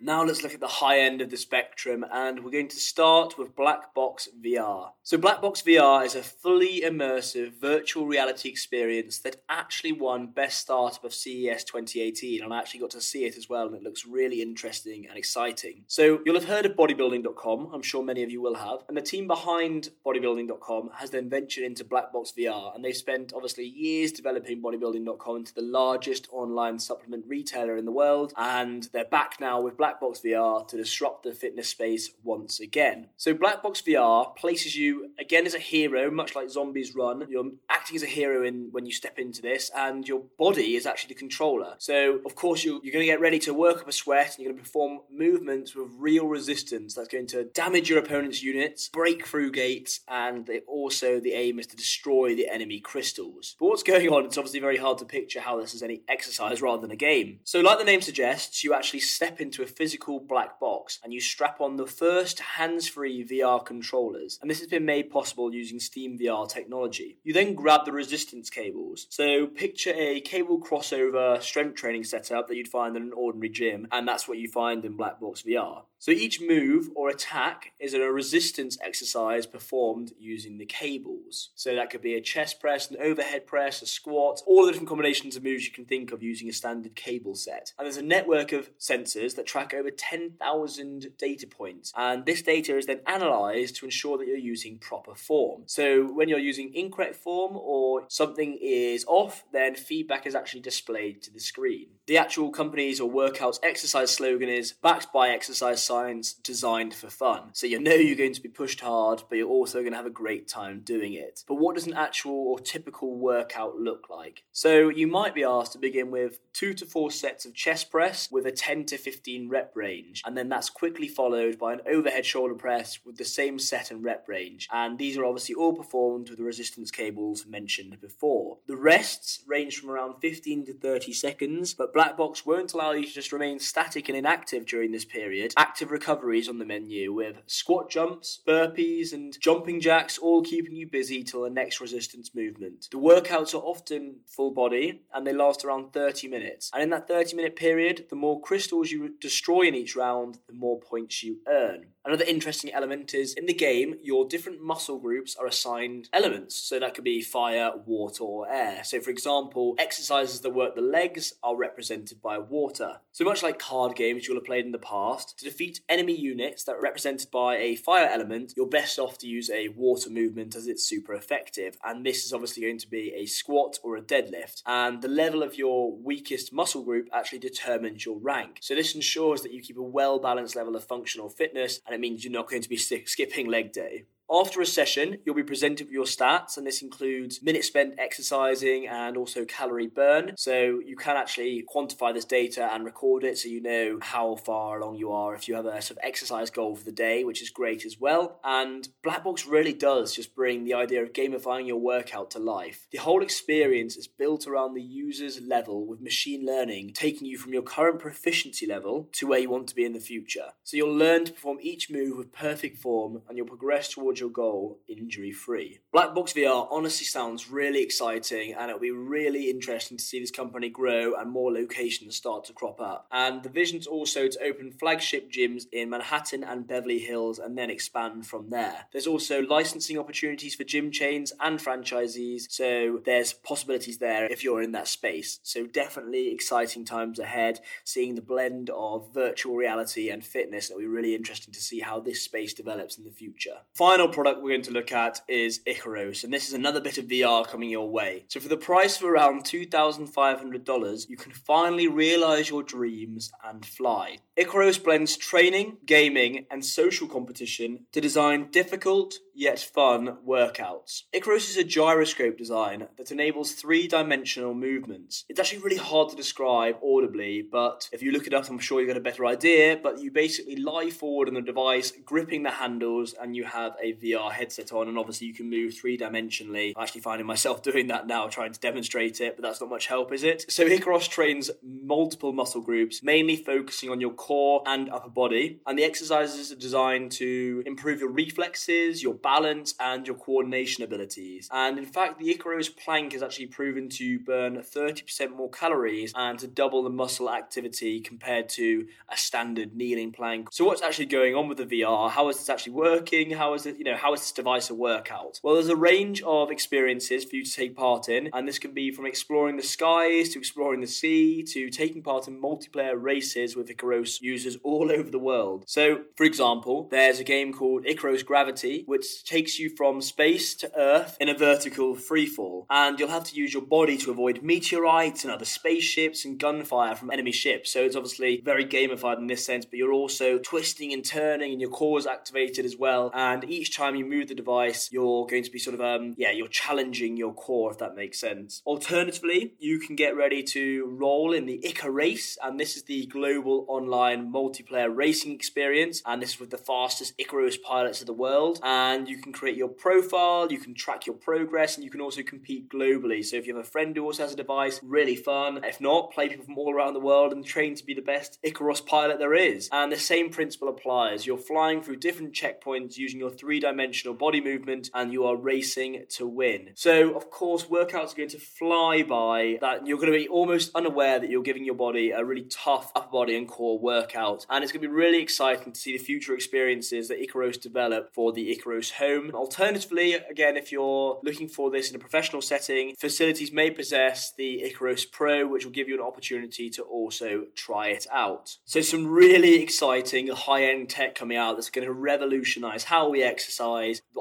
Now 0.00 0.22
let's 0.24 0.42
look 0.42 0.52
at 0.52 0.60
the 0.60 0.66
high 0.66 1.00
end 1.00 1.20
of 1.20 1.30
the 1.30 1.36
spectrum, 1.36 2.04
and 2.12 2.44
we're 2.44 2.50
going 2.50 2.68
to 2.68 2.76
start 2.76 3.38
with 3.38 3.56
Black 3.56 3.94
Box 3.94 4.28
VR. 4.44 4.90
So, 5.02 5.16
Black 5.16 5.40
Box 5.40 5.62
VR 5.62 6.04
is 6.04 6.14
a 6.14 6.22
fully 6.22 6.82
immersive 6.82 7.52
virtual 7.60 8.06
reality 8.06 8.48
experience 8.48 9.18
that 9.20 9.36
actually 9.48 9.92
won 9.92 10.26
Best 10.26 10.58
Startup 10.58 11.02
of 11.04 11.14
CES 11.14 11.64
2018, 11.64 12.42
and 12.42 12.52
I 12.52 12.58
actually 12.58 12.80
got 12.80 12.90
to 12.90 13.00
see 13.00 13.24
it 13.24 13.36
as 13.36 13.48
well, 13.48 13.66
and 13.66 13.76
it 13.76 13.82
looks 13.82 14.04
really 14.04 14.42
interesting 14.42 15.06
and 15.08 15.16
exciting. 15.16 15.84
So, 15.86 16.20
you'll 16.26 16.34
have 16.34 16.48
heard 16.48 16.66
of 16.66 16.72
bodybuilding.com, 16.72 17.70
I'm 17.72 17.82
sure 17.82 18.02
many 18.02 18.22
of 18.22 18.30
you 18.30 18.42
will 18.42 18.56
have, 18.56 18.80
and 18.88 18.96
the 18.96 19.02
team 19.02 19.26
behind 19.26 19.90
bodybuilding.com 20.04 20.90
has 20.96 21.10
then 21.10 21.30
ventured 21.30 21.64
into 21.64 21.84
Black 21.84 22.12
Box 22.12 22.32
VR, 22.36 22.74
and 22.74 22.84
they've 22.84 22.96
spent 22.96 23.32
obviously 23.34 23.64
years 23.64 24.12
developing 24.12 24.60
bodybuilding.com 24.60 25.36
into 25.36 25.54
the 25.54 25.62
largest 25.62 26.28
online 26.32 26.78
supplement 26.78 27.24
retailer 27.26 27.76
in 27.76 27.84
the 27.84 27.92
world, 27.92 28.32
and 28.36 28.88
they're 28.92 29.04
back 29.04 29.36
now 29.40 29.60
with 29.60 29.76
Black 29.76 29.85
Black 29.86 30.00
Box 30.00 30.20
VR 30.24 30.66
to 30.66 30.76
disrupt 30.76 31.22
the 31.22 31.32
fitness 31.32 31.68
space 31.68 32.10
once 32.24 32.58
again. 32.58 33.06
So, 33.16 33.34
Black 33.34 33.62
Box 33.62 33.80
VR 33.82 34.34
places 34.34 34.74
you 34.74 35.12
again 35.16 35.46
as 35.46 35.54
a 35.54 35.60
hero, 35.60 36.10
much 36.10 36.34
like 36.34 36.50
Zombies 36.50 36.92
Run. 36.96 37.24
You're 37.28 37.52
acting 37.70 37.94
as 37.94 38.02
a 38.02 38.06
hero 38.06 38.44
in 38.44 38.70
when 38.72 38.84
you 38.84 38.90
step 38.90 39.16
into 39.16 39.40
this, 39.42 39.70
and 39.76 40.08
your 40.08 40.24
body 40.40 40.74
is 40.74 40.86
actually 40.86 41.14
the 41.14 41.20
controller. 41.20 41.76
So, 41.78 42.18
of 42.26 42.34
course, 42.34 42.64
you, 42.64 42.80
you're 42.82 42.92
going 42.92 43.04
to 43.04 43.12
get 43.12 43.20
ready 43.20 43.38
to 43.38 43.54
work 43.54 43.82
up 43.82 43.86
a 43.86 43.92
sweat 43.92 44.34
and 44.34 44.44
you're 44.44 44.52
going 44.52 44.58
to 44.58 44.64
perform 44.64 45.02
movements 45.08 45.76
with 45.76 45.86
real 45.96 46.26
resistance 46.26 46.94
that's 46.94 47.06
going 47.06 47.28
to 47.28 47.44
damage 47.44 47.88
your 47.88 48.00
opponent's 48.00 48.42
units, 48.42 48.88
break 48.88 49.24
through 49.24 49.52
gates, 49.52 50.00
and 50.08 50.50
also 50.66 51.20
the 51.20 51.34
aim 51.34 51.60
is 51.60 51.68
to 51.68 51.76
destroy 51.76 52.34
the 52.34 52.48
enemy 52.48 52.80
crystals. 52.80 53.54
But 53.60 53.66
what's 53.66 53.84
going 53.84 54.08
on? 54.08 54.24
It's 54.24 54.36
obviously 54.36 54.58
very 54.58 54.78
hard 54.78 54.98
to 54.98 55.04
picture 55.04 55.38
how 55.38 55.60
this 55.60 55.74
is 55.74 55.82
any 55.84 56.02
exercise 56.08 56.60
rather 56.60 56.82
than 56.82 56.90
a 56.90 56.96
game. 56.96 57.38
So, 57.44 57.60
like 57.60 57.78
the 57.78 57.84
name 57.84 58.00
suggests, 58.00 58.64
you 58.64 58.74
actually 58.74 59.00
step 59.00 59.40
into 59.40 59.62
a 59.62 59.66
physical 59.76 60.18
black 60.18 60.58
box 60.58 60.98
and 61.04 61.12
you 61.12 61.20
strap 61.20 61.60
on 61.60 61.76
the 61.76 61.86
first 61.86 62.40
hands 62.40 62.88
free 62.88 63.24
VR 63.24 63.64
controllers. 63.64 64.38
And 64.40 64.50
this 64.50 64.60
has 64.60 64.68
been 64.68 64.84
made 64.84 65.10
possible 65.10 65.54
using 65.54 65.78
Steam 65.78 66.18
VR 66.18 66.48
technology. 66.48 67.18
You 67.22 67.32
then 67.32 67.54
grab 67.54 67.84
the 67.84 67.92
resistance 67.92 68.50
cables. 68.50 69.06
So 69.10 69.46
picture 69.46 69.92
a 69.94 70.20
cable 70.20 70.60
crossover 70.60 71.42
strength 71.42 71.76
training 71.76 72.04
setup 72.04 72.48
that 72.48 72.56
you'd 72.56 72.68
find 72.68 72.96
in 72.96 73.02
an 73.02 73.12
ordinary 73.12 73.50
gym, 73.50 73.86
and 73.92 74.08
that's 74.08 74.26
what 74.26 74.38
you 74.38 74.48
find 74.48 74.84
in 74.84 74.96
Black 74.96 75.20
Box 75.20 75.42
VR. 75.42 75.82
So 75.98 76.10
each 76.10 76.40
move 76.40 76.90
or 76.94 77.08
attack 77.08 77.72
is 77.80 77.94
a 77.94 78.00
resistance 78.00 78.76
exercise 78.82 79.46
performed 79.46 80.12
using 80.18 80.58
the 80.58 80.66
cables. 80.66 81.50
So 81.54 81.74
that 81.74 81.90
could 81.90 82.02
be 82.02 82.14
a 82.14 82.20
chest 82.20 82.60
press, 82.60 82.90
an 82.90 82.98
overhead 83.00 83.46
press, 83.46 83.80
a 83.82 83.86
squat, 83.86 84.42
all 84.46 84.64
the 84.64 84.72
different 84.72 84.88
combinations 84.88 85.36
of 85.36 85.42
moves 85.42 85.64
you 85.64 85.72
can 85.72 85.86
think 85.86 86.12
of 86.12 86.22
using 86.22 86.48
a 86.48 86.52
standard 86.52 86.94
cable 86.94 87.34
set. 87.34 87.72
And 87.78 87.86
there's 87.86 87.96
a 87.96 88.02
network 88.02 88.52
of 88.52 88.70
sensors 88.78 89.36
that 89.36 89.46
track 89.46 89.65
over 89.74 89.90
10,000 89.90 91.06
data 91.18 91.46
points. 91.46 91.92
And 91.96 92.24
this 92.26 92.42
data 92.42 92.76
is 92.76 92.86
then 92.86 93.00
analyzed 93.06 93.76
to 93.76 93.84
ensure 93.84 94.18
that 94.18 94.26
you're 94.26 94.36
using 94.36 94.78
proper 94.78 95.14
form. 95.14 95.62
So 95.66 96.04
when 96.04 96.28
you're 96.28 96.38
using 96.38 96.72
incorrect 96.74 97.16
form 97.16 97.56
or 97.56 98.04
something 98.08 98.58
is 98.60 99.04
off, 99.06 99.44
then 99.52 99.74
feedback 99.74 100.26
is 100.26 100.34
actually 100.34 100.60
displayed 100.60 101.22
to 101.22 101.32
the 101.32 101.40
screen. 101.40 101.88
The 102.06 102.18
actual 102.18 102.50
company's 102.50 103.00
or 103.00 103.10
workouts 103.10 103.58
exercise 103.64 104.12
slogan 104.12 104.48
is 104.48 104.70
backed 104.70 105.12
by 105.12 105.30
exercise 105.30 105.82
science 105.82 106.34
designed 106.34 106.94
for 106.94 107.10
fun. 107.10 107.50
So 107.52 107.66
you 107.66 107.80
know 107.80 107.94
you're 107.94 108.14
going 108.14 108.32
to 108.34 108.40
be 108.40 108.48
pushed 108.48 108.80
hard, 108.80 109.24
but 109.28 109.38
you're 109.38 109.48
also 109.48 109.80
going 109.80 109.90
to 109.90 109.96
have 109.96 110.06
a 110.06 110.10
great 110.10 110.46
time 110.46 110.82
doing 110.84 111.14
it. 111.14 111.42
But 111.48 111.56
what 111.56 111.74
does 111.74 111.88
an 111.88 111.94
actual 111.94 112.46
or 112.46 112.60
typical 112.60 113.16
workout 113.16 113.80
look 113.80 114.08
like? 114.08 114.44
So 114.52 114.88
you 114.88 115.08
might 115.08 115.34
be 115.34 115.42
asked 115.42 115.72
to 115.72 115.78
begin 115.78 116.12
with 116.12 116.38
two 116.52 116.74
to 116.74 116.86
four 116.86 117.10
sets 117.10 117.44
of 117.44 117.54
chest 117.54 117.90
press 117.90 118.30
with 118.30 118.46
a 118.46 118.52
10 118.52 118.84
to 118.86 118.98
15 118.98 119.48
rep 119.48 119.72
range, 119.74 120.22
and 120.24 120.36
then 120.36 120.48
that's 120.48 120.70
quickly 120.70 121.08
followed 121.08 121.58
by 121.58 121.72
an 121.72 121.80
overhead 121.90 122.24
shoulder 122.24 122.54
press 122.54 123.00
with 123.04 123.16
the 123.16 123.24
same 123.24 123.58
set 123.58 123.90
and 123.90 124.04
rep 124.04 124.28
range. 124.28 124.68
And 124.72 124.96
these 124.96 125.18
are 125.18 125.24
obviously 125.24 125.56
all 125.56 125.72
performed 125.72 126.28
with 126.28 126.38
the 126.38 126.44
resistance 126.44 126.92
cables 126.92 127.46
mentioned 127.46 128.00
before. 128.00 128.58
The 128.68 128.76
rests 128.76 129.42
range 129.44 129.76
from 129.76 129.90
around 129.90 130.20
15 130.20 130.66
to 130.66 130.72
30 130.72 131.12
seconds, 131.12 131.74
but 131.74 131.92
Black 131.96 132.14
Box 132.14 132.44
won't 132.44 132.74
allow 132.74 132.92
you 132.92 133.06
to 133.06 133.10
just 133.10 133.32
remain 133.32 133.58
static 133.58 134.10
and 134.10 134.18
inactive 134.18 134.66
during 134.66 134.92
this 134.92 135.06
period 135.06 135.54
active 135.56 135.90
recoveries 135.90 136.46
on 136.46 136.58
the 136.58 136.64
menu 136.66 137.10
with 137.10 137.40
squat 137.46 137.88
jumps, 137.88 138.38
burpees, 138.46 139.14
and 139.14 139.34
jumping 139.40 139.80
jacks, 139.80 140.18
all 140.18 140.42
keeping 140.42 140.76
you 140.76 140.86
busy 140.86 141.22
till 141.22 141.44
the 141.44 141.48
next 141.48 141.80
resistance 141.80 142.34
movement. 142.34 142.88
The 142.90 142.98
workouts 142.98 143.54
are 143.54 143.64
often 143.64 144.16
full 144.26 144.50
body 144.50 145.04
and 145.14 145.26
they 145.26 145.32
last 145.32 145.64
around 145.64 145.94
30 145.94 146.28
minutes. 146.28 146.70
And 146.74 146.82
in 146.82 146.90
that 146.90 147.08
30 147.08 147.34
minute 147.34 147.56
period, 147.56 148.08
the 148.10 148.16
more 148.16 148.42
crystals 148.42 148.90
you 148.90 149.14
destroy 149.18 149.62
in 149.62 149.74
each 149.74 149.96
round, 149.96 150.40
the 150.48 150.52
more 150.52 150.78
points 150.78 151.22
you 151.22 151.38
earn. 151.48 151.86
Another 152.06 152.24
interesting 152.24 152.72
element 152.72 153.14
is 153.14 153.34
in 153.34 153.46
the 153.46 153.52
game, 153.52 153.96
your 154.00 154.28
different 154.28 154.62
muscle 154.62 154.98
groups 154.98 155.34
are 155.34 155.46
assigned 155.46 156.08
elements. 156.12 156.54
So 156.54 156.78
that 156.78 156.94
could 156.94 157.02
be 157.02 157.20
fire, 157.20 157.72
water, 157.84 158.22
or 158.22 158.48
air. 158.48 158.84
So, 158.84 159.00
for 159.00 159.10
example, 159.10 159.74
exercises 159.76 160.40
that 160.42 160.50
work 160.50 160.76
the 160.76 160.82
legs 160.82 161.32
are 161.42 161.56
represented 161.56 162.22
by 162.22 162.38
water. 162.38 163.00
So, 163.10 163.24
much 163.24 163.42
like 163.42 163.58
card 163.58 163.96
games 163.96 164.28
you'll 164.28 164.36
have 164.36 164.44
played 164.44 164.66
in 164.66 164.70
the 164.70 164.78
past, 164.78 165.36
to 165.40 165.44
defeat 165.44 165.80
enemy 165.88 166.16
units 166.16 166.62
that 166.64 166.76
are 166.76 166.80
represented 166.80 167.28
by 167.32 167.56
a 167.56 167.74
fire 167.74 168.08
element, 168.08 168.54
you're 168.56 168.68
best 168.68 169.00
off 169.00 169.18
to 169.18 169.26
use 169.26 169.50
a 169.50 169.68
water 169.70 170.08
movement 170.08 170.54
as 170.54 170.68
it's 170.68 170.86
super 170.86 171.12
effective. 171.12 171.76
And 171.84 172.06
this 172.06 172.24
is 172.24 172.32
obviously 172.32 172.62
going 172.62 172.78
to 172.78 172.88
be 172.88 173.14
a 173.16 173.26
squat 173.26 173.80
or 173.82 173.96
a 173.96 174.02
deadlift. 174.02 174.62
And 174.64 175.02
the 175.02 175.08
level 175.08 175.42
of 175.42 175.58
your 175.58 175.96
weakest 175.96 176.52
muscle 176.52 176.84
group 176.84 177.08
actually 177.12 177.40
determines 177.40 178.06
your 178.06 178.18
rank. 178.18 178.58
So, 178.60 178.76
this 178.76 178.94
ensures 178.94 179.42
that 179.42 179.52
you 179.52 179.60
keep 179.60 179.76
a 179.76 179.82
well 179.82 180.20
balanced 180.20 180.54
level 180.54 180.76
of 180.76 180.84
functional 180.84 181.28
fitness 181.28 181.80
and 181.84 181.95
it 181.96 182.00
means 182.00 182.22
you're 182.22 182.32
not 182.32 182.48
going 182.48 182.62
to 182.62 182.68
be 182.68 182.76
skipping 182.76 183.48
leg 183.50 183.72
day. 183.72 184.04
After 184.28 184.60
a 184.60 184.66
session, 184.66 185.18
you'll 185.24 185.36
be 185.36 185.44
presented 185.44 185.86
with 185.86 185.94
your 185.94 186.04
stats, 186.04 186.56
and 186.56 186.66
this 186.66 186.82
includes 186.82 187.40
minutes 187.44 187.68
spent 187.68 187.94
exercising 187.96 188.88
and 188.88 189.16
also 189.16 189.44
calorie 189.44 189.86
burn. 189.86 190.32
So 190.36 190.80
you 190.84 190.96
can 190.96 191.16
actually 191.16 191.64
quantify 191.72 192.12
this 192.12 192.24
data 192.24 192.68
and 192.72 192.84
record 192.84 193.22
it 193.22 193.38
so 193.38 193.48
you 193.48 193.62
know 193.62 194.00
how 194.02 194.34
far 194.34 194.80
along 194.80 194.96
you 194.96 195.12
are 195.12 195.36
if 195.36 195.46
you 195.46 195.54
have 195.54 195.66
a 195.66 195.80
sort 195.80 195.98
of 195.98 196.04
exercise 196.04 196.50
goal 196.50 196.74
for 196.74 196.82
the 196.82 196.90
day, 196.90 197.22
which 197.22 197.40
is 197.40 197.50
great 197.50 197.86
as 197.86 198.00
well. 198.00 198.40
And 198.42 198.88
Blackbox 199.06 199.48
really 199.48 199.72
does 199.72 200.12
just 200.12 200.34
bring 200.34 200.64
the 200.64 200.74
idea 200.74 201.04
of 201.04 201.12
gamifying 201.12 201.68
your 201.68 201.76
workout 201.76 202.32
to 202.32 202.40
life. 202.40 202.88
The 202.90 202.98
whole 202.98 203.22
experience 203.22 203.96
is 203.96 204.08
built 204.08 204.48
around 204.48 204.74
the 204.74 204.82
user's 204.82 205.40
level 205.40 205.86
with 205.86 206.00
machine 206.00 206.44
learning, 206.44 206.94
taking 206.94 207.28
you 207.28 207.38
from 207.38 207.52
your 207.52 207.62
current 207.62 208.00
proficiency 208.00 208.66
level 208.66 209.08
to 209.12 209.28
where 209.28 209.38
you 209.38 209.50
want 209.50 209.68
to 209.68 209.76
be 209.76 209.84
in 209.84 209.92
the 209.92 210.00
future. 210.00 210.48
So 210.64 210.76
you'll 210.76 210.96
learn 210.96 211.26
to 211.26 211.32
perform 211.32 211.58
each 211.60 211.90
move 211.90 212.16
with 212.16 212.32
perfect 212.32 212.78
form 212.78 213.22
and 213.28 213.38
you'll 213.38 213.46
progress 213.46 213.88
towards 213.88 214.15
your 214.18 214.30
goal 214.30 214.80
injury 214.88 215.32
free. 215.32 215.80
Blackbox 215.94 216.34
VR 216.34 216.68
honestly 216.70 217.06
sounds 217.06 217.50
really 217.50 217.82
exciting 217.82 218.54
and 218.54 218.68
it'll 218.68 218.80
be 218.80 218.90
really 218.90 219.50
interesting 219.50 219.96
to 219.96 220.04
see 220.04 220.20
this 220.20 220.30
company 220.30 220.68
grow 220.68 221.14
and 221.14 221.30
more 221.30 221.52
locations 221.52 222.16
start 222.16 222.44
to 222.44 222.52
crop 222.52 222.80
up. 222.80 223.06
And 223.10 223.42
the 223.42 223.48
vision's 223.48 223.86
also 223.86 224.28
to 224.28 224.42
open 224.42 224.72
flagship 224.72 225.30
gyms 225.30 225.64
in 225.72 225.90
Manhattan 225.90 226.44
and 226.44 226.66
Beverly 226.66 226.98
Hills 226.98 227.38
and 227.38 227.56
then 227.56 227.70
expand 227.70 228.26
from 228.26 228.50
there. 228.50 228.86
There's 228.92 229.06
also 229.06 229.42
licensing 229.42 229.98
opportunities 229.98 230.54
for 230.54 230.64
gym 230.64 230.90
chains 230.90 231.32
and 231.40 231.58
franchisees, 231.58 232.50
so 232.50 233.00
there's 233.04 233.32
possibilities 233.32 233.98
there 233.98 234.26
if 234.26 234.44
you're 234.44 234.62
in 234.62 234.72
that 234.72 234.88
space. 234.88 235.40
So 235.42 235.66
definitely 235.66 236.32
exciting 236.32 236.84
times 236.84 237.18
ahead, 237.18 237.60
seeing 237.84 238.14
the 238.14 238.22
blend 238.22 238.70
of 238.70 239.12
virtual 239.12 239.56
reality 239.56 240.10
and 240.10 240.24
fitness. 240.24 240.70
It'll 240.70 240.80
be 240.80 240.86
really 240.86 241.14
interesting 241.14 241.54
to 241.54 241.60
see 241.60 241.80
how 241.80 242.00
this 242.00 242.22
space 242.22 242.52
develops 242.54 242.98
in 242.98 243.04
the 243.04 243.10
future. 243.10 243.58
Final 243.74 244.05
final 244.06 244.14
product 244.14 244.42
we're 244.42 244.50
going 244.50 244.62
to 244.62 244.70
look 244.70 244.92
at 244.92 245.20
is 245.26 245.60
Icaros, 245.66 246.22
and 246.22 246.32
this 246.32 246.46
is 246.46 246.54
another 246.54 246.80
bit 246.80 246.96
of 246.98 247.06
VR 247.06 247.46
coming 247.46 247.70
your 247.70 247.90
way. 247.90 248.24
So, 248.28 248.38
for 248.38 248.48
the 248.48 248.56
price 248.56 249.00
of 249.00 249.08
around 249.08 249.44
$2,500, 249.44 251.08
you 251.08 251.16
can 251.16 251.32
finally 251.32 251.88
realize 251.88 252.48
your 252.48 252.62
dreams 252.62 253.32
and 253.44 253.64
fly. 253.64 254.18
Icaros 254.36 254.82
blends 254.82 255.16
training, 255.16 255.78
gaming, 255.86 256.46
and 256.50 256.64
social 256.64 257.08
competition 257.08 257.86
to 257.92 258.00
design 258.00 258.50
difficult 258.50 259.14
yet 259.34 259.58
fun 259.58 260.16
workouts. 260.26 261.02
Icaros 261.14 261.50
is 261.50 261.56
a 261.56 261.64
gyroscope 261.64 262.38
design 262.38 262.88
that 262.96 263.10
enables 263.10 263.52
three 263.52 263.86
dimensional 263.86 264.54
movements. 264.54 265.24
It's 265.28 265.38
actually 265.38 265.62
really 265.62 265.76
hard 265.76 266.08
to 266.10 266.16
describe 266.16 266.76
audibly, 266.82 267.42
but 267.42 267.88
if 267.92 268.02
you 268.02 268.12
look 268.12 268.26
it 268.26 268.34
up, 268.34 268.48
I'm 268.48 268.58
sure 268.58 268.80
you 268.80 268.86
get 268.86 268.96
a 268.96 269.00
better 269.00 269.26
idea. 269.26 269.78
But 269.82 270.00
you 270.00 270.10
basically 270.10 270.56
lie 270.56 270.90
forward 270.90 271.28
on 271.28 271.34
the 271.34 271.42
device, 271.42 271.92
gripping 272.04 272.42
the 272.42 272.50
handles, 272.50 273.14
and 273.14 273.36
you 273.36 273.44
have 273.44 273.72
a 273.82 273.92
VR 274.00 274.30
headset 274.30 274.72
on, 274.72 274.88
and 274.88 274.98
obviously 274.98 275.26
you 275.26 275.34
can 275.34 275.48
move 275.48 275.74
three 275.74 275.96
dimensionally. 275.98 276.72
I'm 276.76 276.82
actually 276.82 277.00
finding 277.02 277.26
myself 277.26 277.62
doing 277.70 277.88
that 277.88 278.06
now, 278.06 278.28
trying 278.28 278.52
to 278.52 278.60
demonstrate 278.60 279.20
it, 279.20 279.36
but 279.36 279.42
that's 279.42 279.60
not 279.60 279.70
much 279.70 279.86
help, 279.86 280.12
is 280.12 280.22
it? 280.22 280.50
So 280.50 280.66
Icaros 280.66 281.08
trains 281.08 281.50
multiple 281.62 282.32
muscle 282.32 282.60
groups, 282.60 283.02
mainly 283.02 283.36
focusing 283.36 283.90
on 283.90 284.00
your 284.00 284.12
core 284.12 284.62
and 284.66 284.90
upper 284.90 285.08
body, 285.08 285.60
and 285.66 285.78
the 285.78 285.84
exercises 285.84 286.52
are 286.52 286.56
designed 286.56 287.12
to 287.12 287.62
improve 287.66 288.00
your 288.00 288.10
reflexes, 288.10 289.02
your 289.02 289.14
balance, 289.14 289.74
and 289.80 290.06
your 290.06 290.16
coordination 290.16 290.84
abilities. 290.84 291.48
And 291.52 291.78
in 291.78 291.86
fact, 291.86 292.18
the 292.18 292.34
Icaros 292.34 292.74
plank 292.76 293.14
is 293.14 293.22
actually 293.22 293.46
proven 293.46 293.88
to 293.90 294.18
burn 294.20 294.56
30% 294.56 295.36
more 295.36 295.50
calories 295.50 296.12
and 296.14 296.38
to 296.38 296.46
double 296.46 296.82
the 296.82 296.90
muscle 296.90 297.30
activity 297.30 298.00
compared 298.00 298.48
to 298.50 298.86
a 299.08 299.16
standard 299.16 299.74
kneeling 299.74 300.12
plank. 300.12 300.48
So 300.52 300.64
what's 300.64 300.82
actually 300.82 301.06
going 301.06 301.34
on 301.34 301.48
with 301.48 301.58
the 301.58 301.66
VR? 301.66 302.10
How 302.10 302.28
is 302.28 302.38
this 302.38 302.48
actually 302.48 302.72
working? 302.72 303.30
How 303.30 303.54
is 303.54 303.66
it, 303.66 303.78
you 303.78 303.84
know, 303.90 303.96
how 303.96 304.12
is 304.14 304.20
this 304.20 304.32
device 304.32 304.70
a 304.70 304.74
workout? 304.74 305.40
Well, 305.42 305.54
there's 305.54 305.68
a 305.68 305.76
range 305.76 306.22
of 306.22 306.50
experiences 306.50 307.24
for 307.24 307.36
you 307.36 307.44
to 307.44 307.52
take 307.52 307.76
part 307.76 308.08
in, 308.08 308.30
and 308.32 308.46
this 308.46 308.58
can 308.58 308.72
be 308.72 308.90
from 308.90 309.06
exploring 309.06 309.56
the 309.56 309.62
skies 309.62 310.30
to 310.30 310.38
exploring 310.38 310.80
the 310.80 310.86
sea 310.86 311.42
to 311.42 311.70
taking 311.70 312.02
part 312.02 312.28
in 312.28 312.40
multiplayer 312.40 313.00
races 313.00 313.56
with 313.56 313.68
Icaros 313.68 314.20
users 314.20 314.56
all 314.62 314.90
over 314.96 315.10
the 315.10 315.18
world. 315.18 315.64
So, 315.66 316.02
for 316.16 316.24
example, 316.24 316.88
there's 316.90 317.20
a 317.20 317.24
game 317.24 317.52
called 317.52 317.84
Icaros 317.84 318.24
Gravity, 318.24 318.84
which 318.86 319.24
takes 319.24 319.58
you 319.58 319.70
from 319.76 320.00
space 320.00 320.54
to 320.56 320.78
Earth 320.78 321.16
in 321.20 321.28
a 321.28 321.34
vertical 321.34 321.94
freefall, 321.94 322.66
and 322.70 322.98
you'll 322.98 323.08
have 323.08 323.24
to 323.24 323.36
use 323.36 323.52
your 323.52 323.62
body 323.62 323.96
to 323.98 324.10
avoid 324.10 324.42
meteorites 324.42 325.24
and 325.24 325.32
other 325.32 325.44
spaceships 325.44 326.24
and 326.24 326.38
gunfire 326.38 326.94
from 326.94 327.10
enemy 327.10 327.32
ships. 327.32 327.70
So 327.72 327.82
it's 327.82 327.96
obviously 327.96 328.40
very 328.44 328.64
gamified 328.64 329.18
in 329.18 329.26
this 329.26 329.44
sense, 329.44 329.64
but 329.64 329.74
you're 329.74 329.92
also 329.92 330.38
twisting 330.38 330.92
and 330.92 331.04
turning, 331.04 331.52
and 331.52 331.60
your 331.60 331.70
core 331.70 331.98
is 331.98 332.06
activated 332.06 332.64
as 332.64 332.76
well. 332.76 333.10
And 333.14 333.44
each 333.44 333.75
time 333.76 333.94
you 333.94 334.04
move 334.04 334.28
the 334.28 334.34
device, 334.34 334.90
you're 334.92 335.26
going 335.26 335.42
to 335.42 335.50
be 335.50 335.58
sort 335.58 335.74
of 335.74 335.80
um 335.80 336.14
yeah, 336.16 336.30
you're 336.30 336.48
challenging 336.48 337.16
your 337.16 337.34
core 337.34 337.70
if 337.70 337.78
that 337.78 337.94
makes 337.94 338.18
sense. 338.18 338.62
Alternatively, 338.66 339.54
you 339.58 339.78
can 339.78 339.96
get 339.96 340.16
ready 340.16 340.42
to 340.42 340.86
roll 340.86 341.32
in 341.32 341.46
the 341.46 341.60
IcaRace, 341.64 342.36
and 342.42 342.58
this 342.58 342.76
is 342.76 342.84
the 342.84 343.06
global 343.06 343.64
online 343.68 344.32
multiplayer 344.32 344.94
racing 344.94 345.32
experience, 345.32 346.02
and 346.06 346.22
this 346.22 346.34
is 346.34 346.40
with 346.40 346.50
the 346.50 346.58
fastest 346.58 347.16
Icaros 347.18 347.60
pilots 347.60 348.00
of 348.00 348.06
the 348.06 348.12
world. 348.12 348.60
And 348.62 349.08
you 349.08 349.18
can 349.18 349.32
create 349.32 349.56
your 349.56 349.68
profile, 349.68 350.50
you 350.50 350.58
can 350.58 350.74
track 350.74 351.06
your 351.06 351.16
progress, 351.16 351.76
and 351.76 351.84
you 351.84 351.90
can 351.90 352.00
also 352.00 352.22
compete 352.22 352.68
globally. 352.68 353.24
So 353.24 353.36
if 353.36 353.46
you 353.46 353.56
have 353.56 353.64
a 353.64 353.68
friend 353.68 353.94
who 353.96 354.04
also 354.04 354.22
has 354.22 354.32
a 354.32 354.36
device, 354.36 354.80
really 354.82 355.16
fun. 355.16 355.64
If 355.64 355.80
not, 355.80 356.12
play 356.12 356.28
people 356.28 356.44
from 356.44 356.58
all 356.58 356.72
around 356.72 356.94
the 356.94 357.00
world 357.00 357.32
and 357.32 357.44
train 357.44 357.74
to 357.74 357.84
be 357.84 357.94
the 357.94 358.00
best 358.00 358.38
Icaros 358.44 358.84
pilot 358.84 359.18
there 359.18 359.34
is. 359.34 359.68
And 359.72 359.92
the 359.92 359.98
same 359.98 360.30
principle 360.30 360.68
applies. 360.68 361.26
You're 361.26 361.38
flying 361.38 361.82
through 361.82 361.96
different 361.96 362.32
checkpoints 362.32 362.96
using 362.96 363.20
your 363.20 363.30
three 363.30 363.60
dimensional 363.66 364.14
body 364.14 364.40
movement 364.40 364.90
and 364.94 365.12
you 365.12 365.24
are 365.24 365.36
racing 365.36 366.04
to 366.10 366.26
win. 366.26 366.70
So, 366.74 367.16
of 367.16 367.30
course, 367.30 367.64
workouts 367.64 368.12
are 368.12 368.16
going 368.16 368.28
to 368.30 368.38
fly 368.38 369.02
by 369.02 369.58
that 369.60 369.86
you're 369.86 369.98
going 369.98 370.12
to 370.12 370.18
be 370.18 370.28
almost 370.28 370.70
unaware 370.74 371.18
that 371.18 371.30
you're 371.30 371.42
giving 371.42 371.64
your 371.64 371.74
body 371.74 372.10
a 372.10 372.24
really 372.24 372.44
tough 372.44 372.92
upper 372.94 373.10
body 373.10 373.36
and 373.36 373.48
core 373.48 373.78
workout. 373.78 374.46
And 374.48 374.62
it's 374.62 374.72
going 374.72 374.82
to 374.82 374.88
be 374.88 374.94
really 374.94 375.20
exciting 375.20 375.72
to 375.72 375.80
see 375.80 375.96
the 375.96 376.02
future 376.02 376.34
experiences 376.34 377.08
that 377.08 377.20
Icaros 377.20 377.60
develop 377.60 378.14
for 378.14 378.32
the 378.32 378.56
Icaros 378.56 378.92
home. 378.92 379.30
Alternatively, 379.34 380.14
again, 380.14 380.56
if 380.56 380.70
you're 380.70 381.18
looking 381.22 381.48
for 381.48 381.70
this 381.70 381.90
in 381.90 381.96
a 381.96 381.98
professional 381.98 382.42
setting, 382.42 382.94
facilities 382.96 383.52
may 383.52 383.70
possess 383.70 384.32
the 384.32 384.62
Icaros 384.64 385.10
Pro, 385.10 385.46
which 385.46 385.64
will 385.64 385.72
give 385.72 385.88
you 385.88 385.94
an 385.94 386.06
opportunity 386.06 386.70
to 386.70 386.82
also 386.82 387.46
try 387.54 387.88
it 387.88 388.06
out. 388.12 388.58
So, 388.64 388.80
some 388.80 389.06
really 389.06 389.62
exciting 389.62 390.28
high 390.28 390.64
end 390.64 390.88
tech 390.88 391.14
coming 391.14 391.36
out 391.36 391.56
that's 391.56 391.70
going 391.70 391.86
to 391.86 391.92
revolutionize 391.92 392.84
how 392.84 393.08
we 393.08 393.22
exercise, 393.22 393.45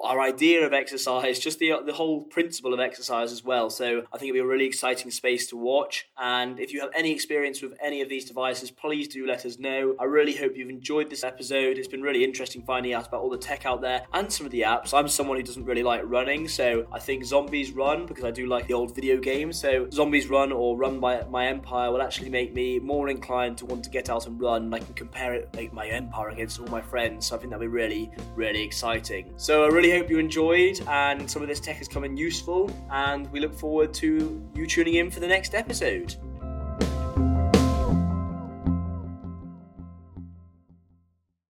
our 0.03 0.19
idea 0.19 0.65
of 0.65 0.73
exercise, 0.73 1.39
just 1.39 1.59
the, 1.59 1.73
the 1.85 1.93
whole 1.93 2.21
principle 2.23 2.73
of 2.73 2.79
exercise 2.79 3.31
as 3.31 3.43
well. 3.43 3.69
So, 3.69 4.03
I 4.13 4.17
think 4.17 4.29
it'll 4.29 4.33
be 4.33 4.39
a 4.39 4.45
really 4.45 4.65
exciting 4.65 5.11
space 5.11 5.47
to 5.47 5.57
watch. 5.57 6.07
And 6.17 6.59
if 6.59 6.73
you 6.73 6.81
have 6.81 6.91
any 6.95 7.11
experience 7.11 7.61
with 7.61 7.73
any 7.81 8.01
of 8.01 8.09
these 8.09 8.25
devices, 8.25 8.71
please 8.71 9.07
do 9.07 9.25
let 9.25 9.45
us 9.45 9.59
know. 9.59 9.95
I 9.99 10.05
really 10.05 10.35
hope 10.35 10.55
you've 10.55 10.69
enjoyed 10.69 11.09
this 11.09 11.23
episode. 11.23 11.77
It's 11.77 11.88
been 11.88 12.01
really 12.01 12.23
interesting 12.23 12.63
finding 12.63 12.93
out 12.93 13.07
about 13.07 13.21
all 13.21 13.29
the 13.29 13.38
tech 13.38 13.65
out 13.65 13.81
there 13.81 14.03
and 14.13 14.31
some 14.31 14.45
of 14.45 14.51
the 14.51 14.61
apps. 14.61 14.93
I'm 14.93 15.07
someone 15.07 15.38
who 15.38 15.43
doesn't 15.43 15.65
really 15.65 15.83
like 15.83 16.01
running, 16.05 16.47
so 16.47 16.85
I 16.91 16.99
think 16.99 17.23
Zombies 17.23 17.71
Run, 17.71 18.05
because 18.05 18.23
I 18.23 18.31
do 18.31 18.47
like 18.47 18.67
the 18.67 18.73
old 18.73 18.95
video 18.95 19.17
games, 19.17 19.59
so 19.59 19.89
Zombies 19.91 20.29
Run 20.29 20.51
or 20.51 20.77
Run 20.77 20.99
by 20.99 21.23
My 21.29 21.47
Empire 21.47 21.91
will 21.91 22.01
actually 22.01 22.29
make 22.29 22.53
me 22.53 22.79
more 22.79 23.09
inclined 23.09 23.57
to 23.59 23.65
want 23.65 23.83
to 23.85 23.89
get 23.89 24.09
out 24.09 24.27
and 24.27 24.39
run. 24.39 24.73
I 24.73 24.79
can 24.79 24.93
compare 24.93 25.33
it, 25.33 25.49
like 25.55 25.73
my 25.73 25.88
empire 25.88 26.29
against 26.29 26.59
all 26.59 26.67
my 26.67 26.81
friends, 26.81 27.27
so 27.27 27.35
I 27.35 27.39
think 27.39 27.51
that'll 27.51 27.61
be 27.61 27.67
really, 27.67 28.11
really 28.35 28.61
exciting. 28.61 29.14
So 29.38 29.63
I 29.63 29.67
really 29.67 29.91
hope 29.91 30.10
you 30.10 30.17
enjoyed 30.19 30.82
and 30.88 31.30
some 31.30 31.41
of 31.41 31.47
this 31.47 31.60
tech 31.60 31.78
has 31.78 31.88
come 31.88 32.04
in 32.04 32.17
useful, 32.17 32.71
and 32.91 33.32
we 33.32 33.39
look 33.39 33.54
forward 33.54 33.93
to 33.95 34.41
you 34.54 34.67
tuning 34.67 34.95
in 34.95 35.12
for 35.12 35.19
the 35.19 35.28
next 35.28 35.56
episode. 35.56 36.15